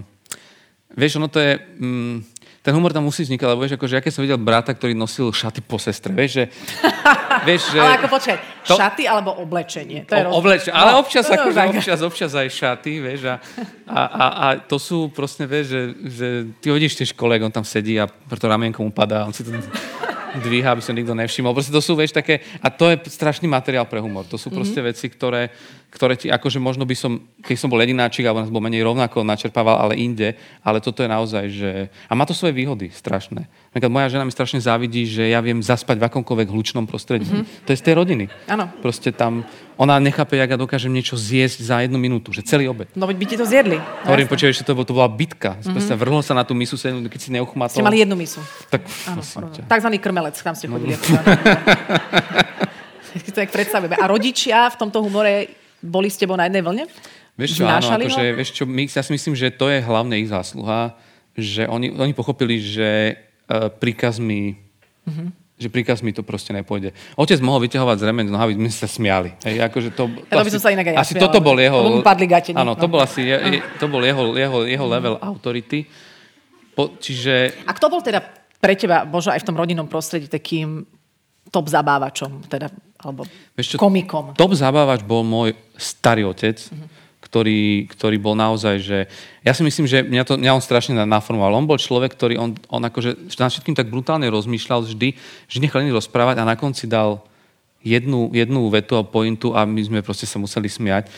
vieš, 0.93 1.17
ono 1.17 1.33
to 1.33 1.41
je... 1.41 1.57
Mm, 1.57 2.21
ten 2.61 2.77
humor 2.77 2.93
tam 2.93 3.09
musí 3.09 3.25
vznikať, 3.25 3.47
lebo 3.57 3.65
vieš, 3.65 3.81
akože 3.81 3.97
ja 3.97 4.03
keď 4.05 4.13
som 4.13 4.21
videl 4.21 4.37
brata, 4.37 4.77
ktorý 4.77 4.93
nosil 4.93 5.33
šaty 5.33 5.65
po 5.65 5.81
sestre, 5.81 6.13
vieš, 6.13 6.41
že... 6.41 6.45
vieš, 7.49 7.73
že 7.73 7.81
Ale 7.81 7.97
ako 7.97 8.09
počkaj, 8.13 8.37
to... 8.69 8.75
šaty 8.77 9.03
alebo 9.09 9.33
oblečenie? 9.41 10.05
To 10.05 10.13
je 10.13 10.25
o, 10.29 10.37
oblečenie, 10.37 10.77
ale 10.77 10.93
no, 10.93 11.01
občas, 11.01 11.25
no, 11.25 11.41
akože, 11.41 11.59
občas, 11.73 11.99
občas 12.05 12.31
aj 12.37 12.49
šaty, 12.53 12.93
vieš, 13.01 13.33
a, 13.33 13.35
a, 13.89 14.01
a, 14.05 14.27
a 14.29 14.47
to 14.61 14.77
sú 14.77 15.09
proste, 15.09 15.49
vieš, 15.49 15.73
že, 15.73 15.83
že 16.05 16.27
ty 16.61 16.69
hodíš 16.69 17.01
tiež 17.01 17.17
koleg, 17.17 17.41
on 17.41 17.53
tam 17.53 17.65
sedí 17.65 17.97
a 17.97 18.05
preto 18.05 18.45
ramienko 18.45 18.85
mu 18.85 18.93
padá, 18.93 19.25
on 19.25 19.33
si 19.33 19.41
to 19.41 19.57
dvíha, 20.39 20.71
aby 20.71 20.83
sa 20.85 20.95
nikto 20.95 21.17
nevšimol. 21.17 21.51
Proste 21.51 21.75
to 21.75 21.83
sú, 21.83 21.99
vieš, 21.99 22.15
také, 22.15 22.45
a 22.63 22.71
to 22.71 22.87
je 22.93 23.11
strašný 23.11 23.51
materiál 23.51 23.89
pre 23.91 23.99
humor. 23.99 24.29
To 24.31 24.39
sú 24.39 24.53
proste 24.55 24.79
mm-hmm. 24.79 24.95
veci, 24.95 25.07
ktoré, 25.11 25.51
ktoré 25.91 26.15
ti, 26.15 26.31
akože 26.31 26.57
možno 26.57 26.87
by 26.87 26.95
som, 26.95 27.13
keď 27.43 27.57
som 27.59 27.67
bol 27.67 27.77
jedináčik, 27.77 28.23
alebo 28.23 28.41
nás 28.41 28.49
bol 28.49 28.63
menej 28.63 28.87
rovnako 28.87 29.27
načerpával, 29.27 29.75
ale 29.77 29.99
inde, 29.99 30.39
ale 30.63 30.79
toto 30.79 31.03
je 31.03 31.11
naozaj, 31.11 31.45
že... 31.51 31.71
A 32.07 32.15
má 32.15 32.23
to 32.23 32.31
svoje 32.31 32.55
výhody, 32.55 32.95
strašné. 32.95 33.51
Napríklad 33.75 33.91
moja 33.91 34.07
žena 34.09 34.23
mi 34.23 34.31
strašne 34.31 34.63
závidí, 34.63 35.03
že 35.05 35.27
ja 35.27 35.43
viem 35.43 35.59
zaspať 35.59 35.99
v 35.99 36.07
akomkoľvek 36.07 36.49
hlučnom 36.49 36.87
prostredí. 36.87 37.27
Mm-hmm. 37.27 37.67
To 37.67 37.71
je 37.75 37.79
z 37.79 37.85
tej 37.85 37.95
rodiny. 37.99 38.25
Áno. 38.47 38.71
Proste 38.79 39.11
tam, 39.11 39.43
ona 39.75 39.99
nechápe, 39.99 40.39
jak 40.39 40.51
ja 40.51 40.59
dokážem 40.59 40.95
niečo 40.95 41.19
zjesť 41.19 41.59
za 41.67 41.77
jednu 41.83 41.99
minútu, 41.99 42.31
že 42.31 42.47
celý 42.47 42.71
obed. 42.71 42.87
No 42.95 43.11
veď 43.11 43.17
by 43.19 43.27
ti 43.27 43.37
to 43.37 43.47
zjedli. 43.47 43.79
No, 43.83 44.15
Hovorím, 44.15 44.31
počuješ, 44.31 44.63
že 44.63 44.67
to, 44.67 44.79
bol- 44.79 44.87
to 44.87 44.95
bola 44.95 45.11
bitka. 45.11 45.59
Mm-hmm. 45.59 45.83
sa 45.83 45.95
vrhol 45.99 46.23
sa 46.23 46.39
na 46.39 46.47
tú 46.47 46.55
misu, 46.55 46.79
keď 46.79 47.19
si 47.21 47.35
neuchmatol. 47.35 47.83
Ste 47.83 47.87
mali 47.87 47.99
jednu 48.03 48.15
misu. 48.15 48.39
Tak, 48.71 48.87
Áno, 49.11 49.23
takzvaný 49.67 49.99
krmelec, 49.99 50.39
tam 50.39 50.55
ste 50.55 50.71
No. 50.71 50.79
chodili. 50.79 50.95
Keď 53.11 53.23
to 53.27 53.33
tak 53.43 53.51
predstavíme. 53.51 53.99
A 53.99 54.07
rodičia 54.07 54.71
v 54.71 54.77
tomto 54.79 55.03
humore 55.03 55.51
boli 55.81 56.09
s 56.13 56.17
tebou 56.21 56.37
na 56.37 56.47
jednej 56.47 56.63
vlne? 56.65 56.85
Vieš 57.37 57.61
čo, 57.61 57.65
áno, 57.65 57.81
akože, 57.81 58.25
ho? 58.25 58.37
vieš 58.37 58.51
čo, 58.53 58.65
my, 58.69 58.85
ja 58.85 59.01
si 59.01 59.11
myslím, 59.17 59.35
že 59.35 59.49
to 59.49 59.73
je 59.73 59.81
hlavne 59.81 60.21
ich 60.21 60.29
zásluha, 60.29 60.97
že 61.33 61.65
oni, 61.65 61.97
oni 61.97 62.13
pochopili, 62.13 62.61
že 62.61 63.17
uh, 63.49 63.73
príkazmi 63.73 64.71
Mhm. 65.01 65.33
že 65.61 65.69
príkazmi 65.69 66.13
to 66.17 66.25
proste 66.25 66.53
nepôjde. 66.57 66.93
Otec 67.21 67.41
mohol 67.45 67.65
vyťahovať 67.69 67.97
z 68.01 68.05
remen 68.05 68.29
z 68.29 68.33
nohaví, 68.33 68.57
my 68.57 68.69
sme 68.73 68.81
sa 68.81 68.89
smiali. 68.89 69.31
Hej, 69.45 69.61
akože 69.69 69.89
to, 69.93 70.09
to, 70.09 70.33
Ja 70.33 70.41
to 70.41 70.47
by 70.49 70.53
som 70.57 70.63
sa 70.63 70.71
inak 70.73 70.87
aj 70.89 70.95
ja 70.97 71.01
asi 71.05 71.13
smiala, 71.17 71.25
toto 71.29 71.39
bol 71.45 71.57
jeho... 71.61 71.79
padli 72.01 72.25
gate, 72.25 72.53
Áno, 72.57 72.73
to 72.77 72.89
no. 72.89 72.93
bol 72.97 73.01
asi 73.05 73.29
je, 73.29 73.37
je, 73.37 73.59
to 73.77 73.85
bol 73.89 74.01
jeho, 74.01 74.37
jeho, 74.37 74.59
jeho 74.65 74.87
level 74.89 75.21
autority. 75.21 75.85
Po, 76.73 76.97
čiže 76.97 77.61
A 77.69 77.73
kto 77.77 77.93
bol 77.93 78.01
teda 78.01 78.25
pre 78.61 78.73
teba, 78.73 79.05
možno 79.05 79.37
aj 79.37 79.41
v 79.45 79.47
tom 79.53 79.57
rodinnom 79.57 79.89
prostredí, 79.89 80.33
takým 80.33 80.85
top 81.53 81.69
zabávačom, 81.69 82.45
teda, 82.49 82.73
alebo 83.01 83.25
Vieš 83.57 83.75
čo, 83.75 83.77
komikom? 83.81 84.37
Top 84.37 84.53
zabávač 84.53 85.01
bol 85.01 85.25
môj 85.25 85.57
starý 85.81 86.29
otec, 86.29 86.61
ktorý, 87.21 87.87
ktorý 87.89 88.17
bol 88.21 88.35
naozaj, 88.37 88.77
že... 88.83 88.99
Ja 89.47 89.57
si 89.57 89.65
myslím, 89.65 89.87
že 89.87 90.05
mňa, 90.05 90.23
to, 90.27 90.35
mňa 90.37 90.57
on 90.57 90.65
strašne 90.65 90.99
na- 90.99 91.09
naformoval. 91.09 91.57
On 91.57 91.69
bol 91.69 91.81
človek, 91.81 92.13
ktorý 92.13 92.37
on, 92.37 92.59
on 92.69 92.83
akože 92.85 93.33
nad 93.39 93.49
všetkým 93.49 93.77
tak 93.79 93.89
brutálne 93.89 94.27
rozmýšľal 94.29 94.85
vždy, 94.85 95.15
že 95.49 95.63
nechal 95.63 95.81
iných 95.81 95.97
rozprávať 95.97 96.43
a 96.43 96.49
na 96.49 96.59
konci 96.59 96.91
dal 96.91 97.25
jednu, 97.81 98.29
jednu 98.35 98.69
vetu 98.69 98.99
a 98.99 99.07
pointu 99.07 99.57
a 99.57 99.65
my 99.65 99.81
sme 99.81 100.01
proste 100.05 100.29
sa 100.29 100.37
museli 100.37 100.69
smiať. 100.69 101.09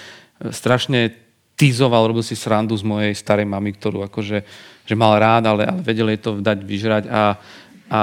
Strašne 0.53 1.17
týzoval, 1.59 2.11
robil 2.11 2.27
si 2.27 2.39
srandu 2.39 2.75
z 2.79 2.87
mojej 2.87 3.13
starej 3.15 3.47
mamy, 3.47 3.75
ktorú 3.75 4.07
akože 4.07 4.43
že 4.83 4.95
mal 4.99 5.15
rád, 5.17 5.47
ale, 5.47 5.63
ale 5.63 5.81
vedel 5.81 6.11
jej 6.11 6.21
to 6.21 6.43
dať 6.43 6.59
vyžrať 6.67 7.05
a, 7.07 7.39
a 7.87 8.01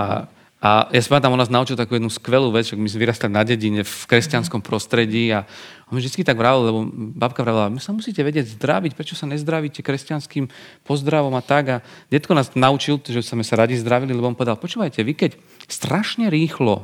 a 0.60 0.92
ja 0.92 1.00
si 1.00 1.08
pamätám, 1.08 1.32
on 1.32 1.40
nás 1.40 1.48
naučil 1.48 1.80
takú 1.80 1.96
jednu 1.96 2.12
skvelú 2.12 2.52
vec, 2.52 2.68
že 2.68 2.76
my 2.76 2.84
sme 2.84 3.08
vyrastali 3.08 3.32
na 3.32 3.48
dedine 3.48 3.88
v 3.88 3.96
kresťanskom 4.12 4.60
prostredí 4.60 5.32
a 5.32 5.48
on 5.88 5.96
mi 5.96 6.04
vždy 6.04 6.28
tak 6.28 6.36
vravil, 6.36 6.68
lebo 6.68 6.80
babka 7.16 7.48
vravila, 7.48 7.72
my 7.72 7.80
sa 7.80 7.96
musíte 7.96 8.20
vedieť 8.20 8.60
zdraviť, 8.60 8.92
prečo 8.92 9.16
sa 9.16 9.24
nezdravíte 9.24 9.80
kresťanským 9.80 10.52
pozdravom 10.84 11.32
a 11.32 11.40
tak. 11.40 11.64
A 11.72 11.78
detko 12.12 12.36
nás 12.36 12.52
naučil, 12.60 13.00
že 13.00 13.24
sme 13.24 13.48
sa 13.48 13.56
radi 13.56 13.80
zdravili, 13.80 14.12
lebo 14.12 14.28
on 14.28 14.36
povedal, 14.36 14.60
počúvajte, 14.60 15.00
vy 15.00 15.16
keď 15.16 15.32
strašne 15.72 16.28
rýchlo 16.28 16.84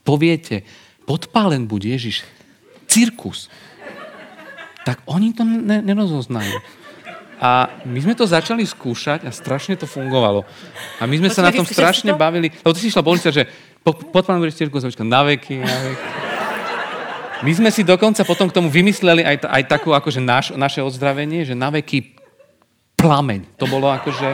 poviete, 0.00 0.64
podpálen 1.04 1.68
buď 1.68 2.00
Ježiš, 2.00 2.24
cirkus, 2.88 3.52
tak 4.88 5.04
oni 5.04 5.36
to 5.36 5.44
ne- 5.44 5.84
nerozoznajú. 5.84 6.83
A 7.44 7.68
my 7.84 8.00
sme 8.00 8.16
to 8.16 8.24
začali 8.24 8.64
skúšať 8.64 9.28
a 9.28 9.30
strašne 9.30 9.76
to 9.76 9.84
fungovalo. 9.84 10.48
A 10.96 11.04
my 11.04 11.20
sme 11.20 11.28
sa 11.28 11.44
na 11.44 11.52
tom 11.52 11.68
strašne 11.68 12.16
to? 12.16 12.16
bavili. 12.16 12.48
Lebo 12.48 12.72
ty 12.72 12.80
si 12.80 12.88
išla 12.88 13.04
policia, 13.04 13.28
že 13.28 13.44
po, 13.84 13.92
pod 13.92 14.24
pánom 14.24 14.40
budeš 14.40 14.64
cirkus, 14.64 14.80
na 14.80 15.20
veky, 15.28 15.60
na 15.60 15.76
veky. 15.92 16.06
My 17.44 17.52
sme 17.52 17.68
si 17.68 17.84
dokonca 17.84 18.24
potom 18.24 18.48
k 18.48 18.56
tomu 18.56 18.72
vymysleli 18.72 19.20
aj, 19.20 19.44
aj 19.44 19.62
takú 19.68 19.92
akože 19.92 20.24
naš, 20.24 20.56
naše 20.56 20.80
ozdravenie, 20.80 21.44
že 21.44 21.52
na 21.52 21.68
veky 21.68 22.16
plameň. 22.96 23.60
To 23.60 23.68
bolo 23.68 23.92
akože... 23.92 24.28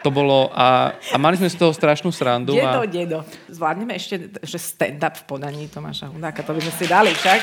To 0.00 0.08
bolo... 0.08 0.48
A, 0.56 0.96
a 0.96 1.16
mali 1.20 1.36
sme 1.36 1.52
z 1.52 1.60
toho 1.60 1.76
strašnú 1.76 2.08
srandu. 2.08 2.56
Dedo, 2.56 2.80
A, 2.80 2.88
dedo. 2.88 3.18
Zvládneme 3.52 4.00
ešte, 4.00 4.32
že 4.40 4.56
stand-up 4.56 5.20
v 5.20 5.24
podaní 5.28 5.68
Tomáša 5.68 6.08
Hudáka, 6.08 6.40
to 6.40 6.56
by 6.56 6.60
sme 6.64 6.72
si 6.72 6.84
dali 6.88 7.12
však. 7.12 7.40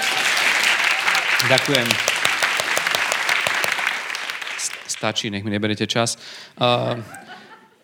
ďakujem. 1.46 2.11
Stačí, 5.02 5.34
nech 5.34 5.42
mi 5.42 5.50
neberete 5.50 5.90
čas. 5.90 6.14
Uh, 6.62 7.02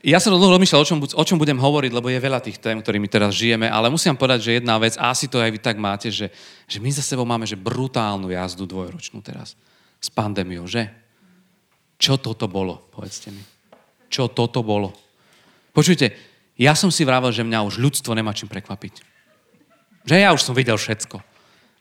ja 0.06 0.22
som 0.22 0.38
dlho 0.38 0.54
rozmýšľal, 0.54 0.86
o 0.86 0.88
čom, 0.88 1.02
o 1.02 1.24
čom 1.26 1.42
budem 1.42 1.58
hovoriť, 1.58 1.90
lebo 1.90 2.14
je 2.14 2.22
veľa 2.22 2.46
tých 2.46 2.62
tém, 2.62 2.78
ktorými 2.78 3.10
teraz 3.10 3.34
žijeme, 3.34 3.66
ale 3.66 3.90
musím 3.90 4.14
povedať, 4.14 4.40
že 4.46 4.52
jedna 4.62 4.78
vec, 4.78 4.94
a 5.02 5.10
asi 5.10 5.26
to 5.26 5.42
aj 5.42 5.50
vy 5.50 5.58
tak 5.58 5.82
máte, 5.82 6.14
že, 6.14 6.30
že 6.70 6.78
my 6.78 6.94
za 6.94 7.02
sebou 7.02 7.26
máme 7.26 7.50
že 7.50 7.58
brutálnu 7.58 8.30
jazdu 8.30 8.70
dvojročnú 8.70 9.18
teraz. 9.26 9.58
S 9.98 10.14
pandémiou, 10.14 10.70
že? 10.70 10.94
Čo 11.98 12.22
toto 12.22 12.46
bolo, 12.46 12.86
povedzte 12.94 13.34
mi. 13.34 13.42
Čo 14.14 14.30
toto 14.30 14.62
bolo? 14.62 14.94
Počujte, 15.74 16.14
ja 16.54 16.78
som 16.78 16.94
si 16.94 17.02
vravel, 17.02 17.34
že 17.34 17.42
mňa 17.42 17.66
už 17.66 17.82
ľudstvo 17.82 18.14
nemá 18.14 18.30
čím 18.38 18.46
prekvapiť. 18.46 19.02
Že 20.06 20.22
ja 20.22 20.30
už 20.38 20.46
som 20.46 20.54
videl 20.54 20.78
všetko. 20.78 21.18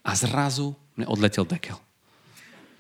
A 0.00 0.10
zrazu 0.16 0.72
mne 0.96 1.12
odletel 1.12 1.44
dekel. 1.44 1.76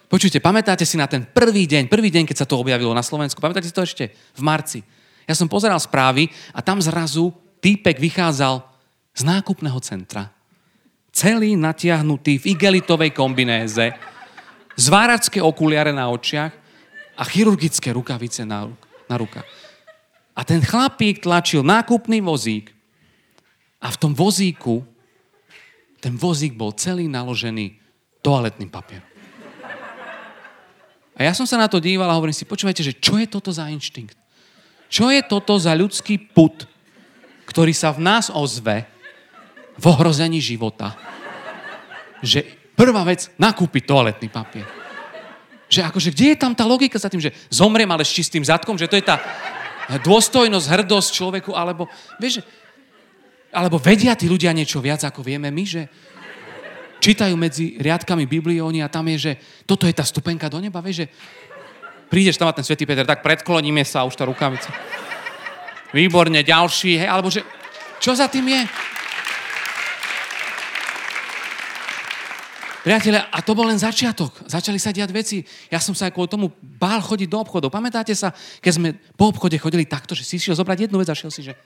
Počujte, 0.06 0.38
pamätáte 0.38 0.86
si 0.86 0.94
na 0.94 1.10
ten 1.10 1.26
prvý 1.26 1.66
deň, 1.66 1.90
prvý 1.90 2.14
deň, 2.14 2.30
keď 2.30 2.36
sa 2.42 2.46
to 2.46 2.62
objavilo 2.62 2.94
na 2.94 3.02
Slovensku? 3.02 3.42
Pamätáte 3.42 3.66
si 3.66 3.74
to 3.74 3.82
ešte? 3.82 4.14
V 4.38 4.42
marci. 4.42 4.86
Ja 5.26 5.34
som 5.34 5.50
pozeral 5.50 5.82
správy 5.82 6.30
a 6.54 6.62
tam 6.62 6.78
zrazu 6.78 7.34
týpek 7.58 7.98
vychádzal 7.98 8.62
z 9.18 9.22
nákupného 9.26 9.80
centra. 9.82 10.30
Celý 11.10 11.58
natiahnutý 11.58 12.38
v 12.38 12.54
igelitovej 12.54 13.10
kombinéze, 13.10 13.90
zváračské 14.78 15.42
okuliare 15.42 15.90
na 15.90 16.06
očiach 16.06 16.54
a 17.18 17.22
chirurgické 17.26 17.90
rukavice 17.90 18.46
na, 18.46 18.70
na 19.10 19.16
rukách. 19.18 19.48
A 20.36 20.44
ten 20.46 20.62
chlapík 20.62 21.24
tlačil 21.24 21.66
nákupný 21.66 22.22
vozík 22.22 22.70
a 23.82 23.90
v 23.90 23.96
tom 23.98 24.12
vozíku, 24.14 24.86
ten 25.98 26.14
vozík 26.14 26.54
bol 26.54 26.76
celý 26.76 27.10
naložený 27.10 27.80
toaletným 28.20 28.70
papierom. 28.70 29.15
A 31.16 31.24
ja 31.24 31.32
som 31.32 31.48
sa 31.48 31.56
na 31.56 31.64
to 31.64 31.80
díval 31.80 32.12
a 32.12 32.16
hovorím 32.16 32.36
si, 32.36 32.44
počúvajte, 32.44 32.84
že 32.84 32.92
čo 32.92 33.16
je 33.16 33.24
toto 33.24 33.48
za 33.48 33.72
inštinkt? 33.72 34.16
Čo 34.92 35.08
je 35.08 35.24
toto 35.24 35.56
za 35.56 35.72
ľudský 35.72 36.20
put, 36.20 36.68
ktorý 37.48 37.72
sa 37.72 37.90
v 37.96 38.04
nás 38.04 38.28
ozve 38.28 38.84
v 39.80 39.84
ohrození 39.88 40.38
života? 40.44 40.92
Že 42.20 42.44
prvá 42.76 43.02
vec, 43.08 43.32
nakúpiť 43.40 43.82
toaletný 43.88 44.28
papier. 44.28 44.68
Že 45.72 45.88
akože, 45.88 46.12
kde 46.12 46.26
je 46.36 46.38
tam 46.38 46.52
tá 46.52 46.68
logika 46.68 47.00
za 47.00 47.08
tým, 47.08 47.24
že 47.24 47.34
zomriem, 47.48 47.88
ale 47.88 48.04
s 48.04 48.12
čistým 48.12 48.44
zadkom, 48.44 48.76
že 48.76 48.86
to 48.86 49.00
je 49.00 49.08
tá 49.08 49.18
dôstojnosť, 50.04 50.66
hrdosť 50.68 51.08
človeku, 51.16 51.50
alebo, 51.56 51.88
vieš, 52.20 52.44
alebo 53.50 53.80
vedia 53.80 54.12
tí 54.12 54.28
ľudia 54.28 54.52
niečo 54.52 54.84
viac, 54.84 55.00
ako 55.00 55.24
vieme 55.24 55.48
my, 55.48 55.64
že 55.64 55.88
čítajú 57.06 57.38
medzi 57.38 57.78
riadkami 57.78 58.26
Biblióny 58.26 58.82
a 58.82 58.90
tam 58.90 59.06
je, 59.14 59.30
že 59.30 59.32
toto 59.62 59.86
je 59.86 59.94
tá 59.94 60.02
stupenka 60.02 60.50
do 60.50 60.58
neba, 60.58 60.82
vieš, 60.82 61.06
že 61.06 61.14
prídeš 62.10 62.34
tam 62.34 62.50
a 62.50 62.56
ten 62.56 62.66
svätý 62.66 62.82
Peter, 62.82 63.06
tak 63.06 63.22
predkloníme 63.22 63.86
sa 63.86 64.02
už 64.02 64.18
tá 64.18 64.26
rukavica. 64.26 64.74
Výborne, 65.94 66.42
ďalší, 66.42 66.98
hej, 66.98 67.06
alebo 67.06 67.30
že, 67.30 67.46
čo 68.02 68.10
za 68.10 68.26
tým 68.26 68.50
je? 68.50 68.62
Priatelia, 72.82 73.26
a 73.34 73.42
to 73.42 73.54
bol 73.54 73.66
len 73.66 73.82
začiatok. 73.82 74.46
Začali 74.46 74.78
sa 74.78 74.94
diať 74.94 75.10
veci. 75.10 75.42
Ja 75.66 75.82
som 75.82 75.90
sa 75.90 76.06
aj 76.06 76.14
kvôli 76.14 76.30
tomu 76.30 76.54
bál 76.62 77.02
chodiť 77.02 77.26
do 77.26 77.42
obchodov. 77.42 77.74
Pamätáte 77.74 78.14
sa, 78.14 78.30
keď 78.62 78.72
sme 78.78 78.88
po 79.18 79.34
obchode 79.34 79.58
chodili 79.58 79.82
takto, 79.90 80.14
že 80.14 80.22
si 80.22 80.38
šiel 80.38 80.54
zobrať 80.54 80.86
jednu 80.86 81.02
vec 81.02 81.10
a 81.10 81.18
šiel 81.18 81.34
si, 81.34 81.42
že... 81.50 81.58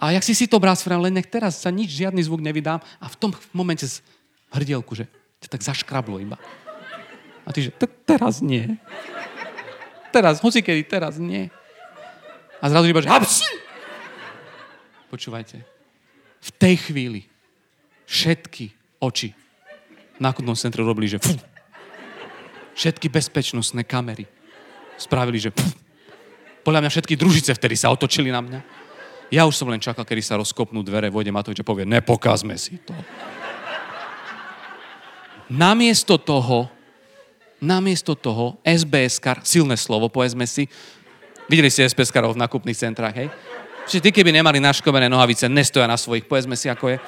A 0.00 0.16
jak 0.16 0.24
si 0.24 0.32
si 0.32 0.48
to 0.48 0.56
sfrám, 0.56 1.04
len 1.04 1.12
nech 1.12 1.28
teraz 1.28 1.60
sa 1.60 1.68
nič, 1.68 1.92
žiadny 1.92 2.24
zvuk 2.24 2.40
nevydám 2.40 2.80
a 2.80 3.06
v 3.06 3.16
tom 3.20 3.30
momente 3.52 3.84
z 3.84 4.00
hrdielku, 4.48 4.96
že 4.96 5.04
ťa 5.44 5.48
tak 5.52 5.60
zaškrablo 5.60 6.16
iba. 6.16 6.40
A 7.44 7.52
ty, 7.52 7.68
že 7.68 7.70
"T- 7.76 8.00
teraz 8.08 8.40
nie. 8.40 8.80
Teraz, 10.08 10.40
hoci 10.40 10.64
kedy, 10.64 10.88
teraz 10.88 11.20
nie. 11.20 11.52
A 12.60 12.64
zrazu 12.72 12.88
iba, 12.88 13.04
že 13.04 13.12
hapsi! 13.12 13.44
Počúvajte. 15.12 15.60
V 16.40 16.50
tej 16.56 16.74
chvíli 16.80 17.28
všetky 18.08 18.72
oči 19.04 19.36
v 20.16 20.20
nákupnom 20.20 20.56
centre 20.56 20.80
robili, 20.80 21.08
že 21.08 21.20
fú. 21.20 21.36
Všetky 22.72 23.12
bezpečnostné 23.12 23.84
kamery 23.84 24.24
spravili, 24.96 25.36
že 25.36 25.52
fú. 25.52 25.68
Podľa 26.64 26.84
mňa 26.84 26.90
všetky 26.92 27.14
družice 27.16 27.52
vtedy 27.56 27.76
sa 27.76 27.92
otočili 27.92 28.28
na 28.32 28.40
mňa. 28.40 28.60
Ja 29.30 29.46
už 29.46 29.54
som 29.54 29.70
len 29.70 29.78
čakal, 29.78 30.02
kedy 30.02 30.22
sa 30.26 30.34
rozkopnú 30.42 30.82
dvere, 30.82 31.06
vojde 31.06 31.30
Matovič 31.30 31.62
a 31.62 31.66
povie, 31.66 31.86
nepokazme 31.86 32.58
si 32.58 32.82
to. 32.82 32.90
Namiesto 35.46 36.18
toho, 36.18 36.66
namiesto 37.62 38.18
toho, 38.18 38.58
SBS-kar, 38.66 39.46
silné 39.46 39.78
slovo, 39.78 40.10
povedzme 40.10 40.50
si, 40.50 40.66
videli 41.46 41.70
ste 41.70 41.86
SBS-karov 41.86 42.34
v 42.34 42.42
nakupných 42.42 42.78
centrách, 42.78 43.14
hej? 43.14 43.28
Čiže 43.86 44.02
tí, 44.02 44.10
keby 44.10 44.34
nemali 44.34 44.58
naškovené 44.58 45.06
nohavice, 45.06 45.46
nestoja 45.46 45.86
na 45.86 45.98
svojich, 45.98 46.26
povedzme 46.26 46.58
si, 46.58 46.66
ako 46.66 46.94
je. 46.94 46.98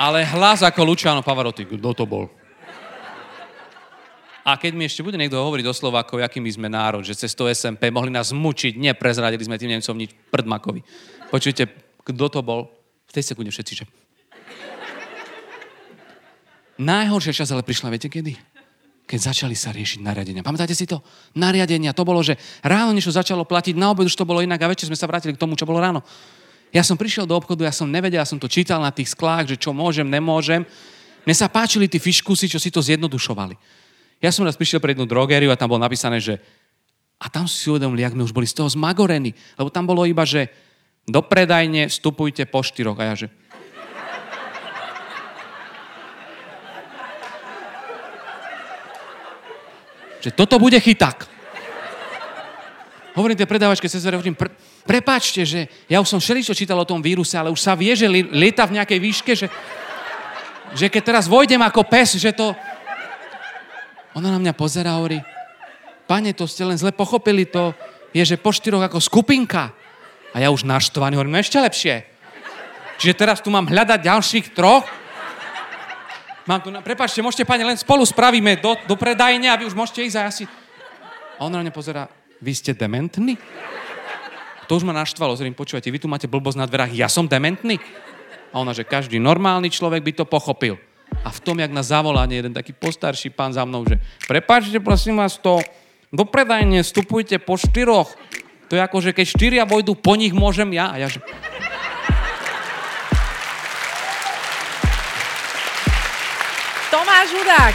Ale 0.00 0.24
hlas 0.24 0.64
ako 0.64 0.80
Luciano 0.88 1.20
Pavarotti, 1.20 1.68
kto 1.68 1.92
to 1.92 2.04
bol? 2.08 2.39
A 4.40 4.56
keď 4.56 4.72
mi 4.72 4.88
ešte 4.88 5.04
bude 5.04 5.20
niekto 5.20 5.36
hovoriť 5.36 5.66
o 5.68 5.74
Slovákov, 5.76 6.24
aký 6.24 6.40
my 6.40 6.48
sme 6.48 6.68
národ, 6.72 7.04
že 7.04 7.12
cez 7.12 7.36
to 7.36 7.44
SMP 7.44 7.92
mohli 7.92 8.08
nás 8.08 8.32
mučiť, 8.32 8.80
neprezradili 8.80 9.44
sme 9.44 9.60
tým 9.60 9.76
Nemcom 9.76 9.96
nič 10.00 10.16
prdmakovi. 10.32 10.80
Počujte, 11.28 11.68
kto 12.00 12.26
to 12.32 12.40
bol? 12.40 12.72
V 13.04 13.12
tej 13.12 13.24
sekunde 13.26 13.52
všetci, 13.52 13.72
že... 13.76 13.84
Najhoršia 16.80 17.36
časť 17.36 17.52
ale 17.52 17.66
prišla, 17.66 17.92
viete 17.92 18.08
kedy? 18.08 18.32
Keď 19.04 19.20
začali 19.20 19.52
sa 19.52 19.74
riešiť 19.74 20.00
nariadenia. 20.00 20.40
Pamätáte 20.40 20.72
si 20.72 20.88
to? 20.88 21.04
Nariadenia. 21.36 21.92
To 21.92 22.06
bolo, 22.06 22.24
že 22.24 22.40
ráno 22.64 22.96
niečo 22.96 23.12
začalo 23.12 23.44
platiť, 23.44 23.76
na 23.76 23.92
obed 23.92 24.08
už 24.08 24.16
to 24.16 24.24
bolo 24.24 24.40
inak 24.40 24.62
a 24.64 24.70
večer 24.70 24.88
sme 24.88 24.96
sa 24.96 25.10
vrátili 25.10 25.36
k 25.36 25.42
tomu, 25.42 25.58
čo 25.58 25.68
bolo 25.68 25.82
ráno. 25.82 26.00
Ja 26.70 26.86
som 26.86 26.94
prišiel 26.94 27.26
do 27.26 27.34
obchodu, 27.34 27.66
ja 27.66 27.74
som 27.74 27.90
nevedel, 27.90 28.22
ja 28.22 28.24
som 28.24 28.38
to 28.38 28.46
čítal 28.46 28.78
na 28.78 28.94
tých 28.94 29.12
sklách, 29.12 29.50
že 29.52 29.56
čo 29.58 29.74
môžem, 29.74 30.06
nemôžem. 30.06 30.62
Mne 31.26 31.34
sa 31.36 31.50
páčili 31.50 31.90
tí 31.90 31.98
fiškusy, 31.98 32.46
čo 32.46 32.62
si 32.62 32.70
to 32.70 32.78
zjednodušovali. 32.80 33.58
Ja 34.20 34.28
som 34.28 34.44
raz 34.44 34.56
prišiel 34.56 34.84
pre 34.84 34.92
jednu 34.92 35.08
drogériu 35.08 35.48
a 35.48 35.56
tam 35.56 35.72
bolo 35.72 35.80
napísané, 35.80 36.20
že 36.20 36.36
a 37.20 37.28
tam 37.28 37.44
si 37.48 37.68
uvedomili, 37.68 38.04
jak 38.04 38.16
my 38.16 38.24
už 38.24 38.32
boli 38.32 38.48
z 38.48 38.56
toho 38.56 38.68
zmagorení. 38.68 39.36
Lebo 39.56 39.68
tam 39.68 39.84
bolo 39.84 40.08
iba, 40.08 40.24
že 40.24 40.48
do 41.04 41.20
predajne 41.20 41.88
vstupujte 41.88 42.48
po 42.48 42.64
štyroch. 42.64 42.96
A 43.00 43.12
ja, 43.12 43.14
že 43.16 43.28
že 50.20 50.30
toto 50.30 50.60
bude 50.60 50.76
chyták. 50.76 51.24
Hovorím 53.16 53.40
tej 53.40 53.48
predávačke 53.48 53.88
cez 53.88 54.04
dvere, 54.04 54.20
hovorím, 54.20 54.36
pre, 54.36 54.52
prepáčte, 54.86 55.42
že 55.42 55.66
ja 55.90 55.98
už 55.98 56.08
som 56.12 56.20
všeličo 56.22 56.54
čítal 56.54 56.78
o 56.78 56.86
tom 56.86 57.02
víruse, 57.02 57.34
ale 57.34 57.50
už 57.50 57.58
sa 57.58 57.74
vie, 57.74 57.90
že 57.96 58.06
li, 58.06 58.22
lieta 58.28 58.68
v 58.68 58.78
nejakej 58.78 58.98
výške, 59.00 59.32
že, 59.34 59.48
že 60.76 60.86
keď 60.86 61.02
teraz 61.02 61.24
vojdem 61.26 61.58
ako 61.64 61.82
pes, 61.88 62.20
že 62.20 62.30
to... 62.36 62.52
Ona 64.18 64.28
na 64.34 64.38
mňa 64.42 64.54
pozera 64.58 64.94
a 64.94 64.98
hovorí, 64.98 65.22
pane, 66.10 66.34
to 66.34 66.50
ste 66.50 66.66
len 66.66 66.74
zle 66.74 66.90
pochopili, 66.90 67.46
to 67.46 67.70
je, 68.10 68.22
že 68.26 68.36
po 68.40 68.50
štyroch 68.50 68.82
ako 68.82 68.98
skupinka. 68.98 69.70
A 70.34 70.36
ja 70.42 70.50
už 70.50 70.66
naštvaný 70.66 71.18
hovorím, 71.18 71.34
no 71.34 71.42
ešte 71.42 71.58
lepšie. 71.58 72.06
Čiže 72.98 73.14
teraz 73.14 73.38
tu 73.38 73.48
mám 73.50 73.70
hľadať 73.70 74.00
ďalších 74.02 74.46
troch, 74.54 74.86
Mám 76.48 76.66
tu, 76.66 76.74
na... 76.74 76.82
prepačte, 76.82 77.22
môžete, 77.22 77.46
pani, 77.46 77.62
len 77.62 77.78
spolu 77.78 78.02
spravíme 78.02 78.58
do, 78.58 78.74
do 78.88 78.98
predajne 78.98 79.46
a 79.46 79.54
vy 79.54 79.70
už 79.70 79.76
môžete 79.78 80.02
ísť 80.02 80.16
a 80.18 80.22
ja 80.26 80.32
si... 80.34 80.44
A 81.38 81.46
on 81.46 81.52
na 81.54 81.62
mňa 81.62 81.70
pozera, 81.70 82.10
vy 82.42 82.52
ste 82.56 82.74
dementní? 82.74 83.38
To 84.66 84.74
už 84.74 84.82
ma 84.82 84.90
naštvalo, 84.90 85.38
zrejme, 85.38 85.54
počúvate, 85.54 85.86
vy 85.86 86.02
tu 86.02 86.10
máte 86.10 86.26
blbosť 86.26 86.58
na 86.58 86.66
dverách, 86.66 86.90
ja 86.90 87.06
som 87.06 87.30
dementný? 87.30 87.78
A 88.50 88.58
ona, 88.58 88.74
že 88.74 88.82
každý 88.82 89.22
normálny 89.22 89.70
človek 89.70 90.02
by 90.02 90.12
to 90.18 90.24
pochopil. 90.26 90.74
A 91.20 91.28
v 91.28 91.40
tom, 91.44 91.60
jak 91.60 91.68
na 91.68 91.84
zavolanie 91.84 92.40
jeden 92.40 92.56
taký 92.56 92.72
postarší 92.72 93.30
pán 93.30 93.52
za 93.52 93.64
mnou, 93.68 93.84
že 93.84 94.00
prepáčte, 94.24 94.80
prosím 94.80 95.20
vás, 95.20 95.36
to 95.36 95.60
do 96.10 96.24
predajne 96.26 96.82
vstupujte 96.82 97.38
po 97.38 97.54
štyroch. 97.60 98.16
To 98.70 98.78
je 98.78 98.82
ako, 98.82 98.98
že 99.02 99.10
keď 99.14 99.26
štyria 99.26 99.62
vojdu, 99.66 99.98
po 99.98 100.14
nich 100.14 100.34
môžem 100.34 100.70
ja. 100.74 100.94
A 100.94 100.96
ja, 100.98 101.10
že... 101.10 101.18
Tomáš 106.90 107.28
Hudák. 107.34 107.74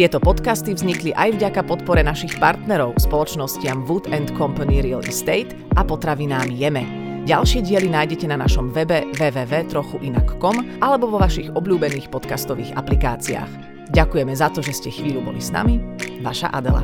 Tieto 0.00 0.16
podcasty 0.16 0.72
vznikli 0.72 1.12
aj 1.12 1.36
vďaka 1.36 1.60
podpore 1.68 2.00
našich 2.00 2.40
partnerov, 2.40 2.96
spoločnostiam 2.96 3.84
Wood 3.84 4.08
Company 4.32 4.80
Real 4.80 5.04
Estate 5.04 5.52
a 5.76 5.84
potravinám 5.84 6.48
Jeme. 6.48 6.99
Ďalšie 7.30 7.62
diely 7.62 7.86
nájdete 7.94 8.26
na 8.26 8.42
našom 8.42 8.74
webe 8.74 9.06
www.trochuinak.com 9.14 10.82
alebo 10.82 11.14
vo 11.14 11.22
vašich 11.22 11.46
obľúbených 11.54 12.10
podcastových 12.10 12.74
aplikáciách. 12.74 13.86
Ďakujeme 13.94 14.34
za 14.34 14.50
to, 14.50 14.58
že 14.58 14.74
ste 14.74 14.90
chvíľu 14.90 15.22
boli 15.22 15.38
s 15.38 15.54
nami. 15.54 15.78
Vaša 16.26 16.50
Adela. 16.50 16.82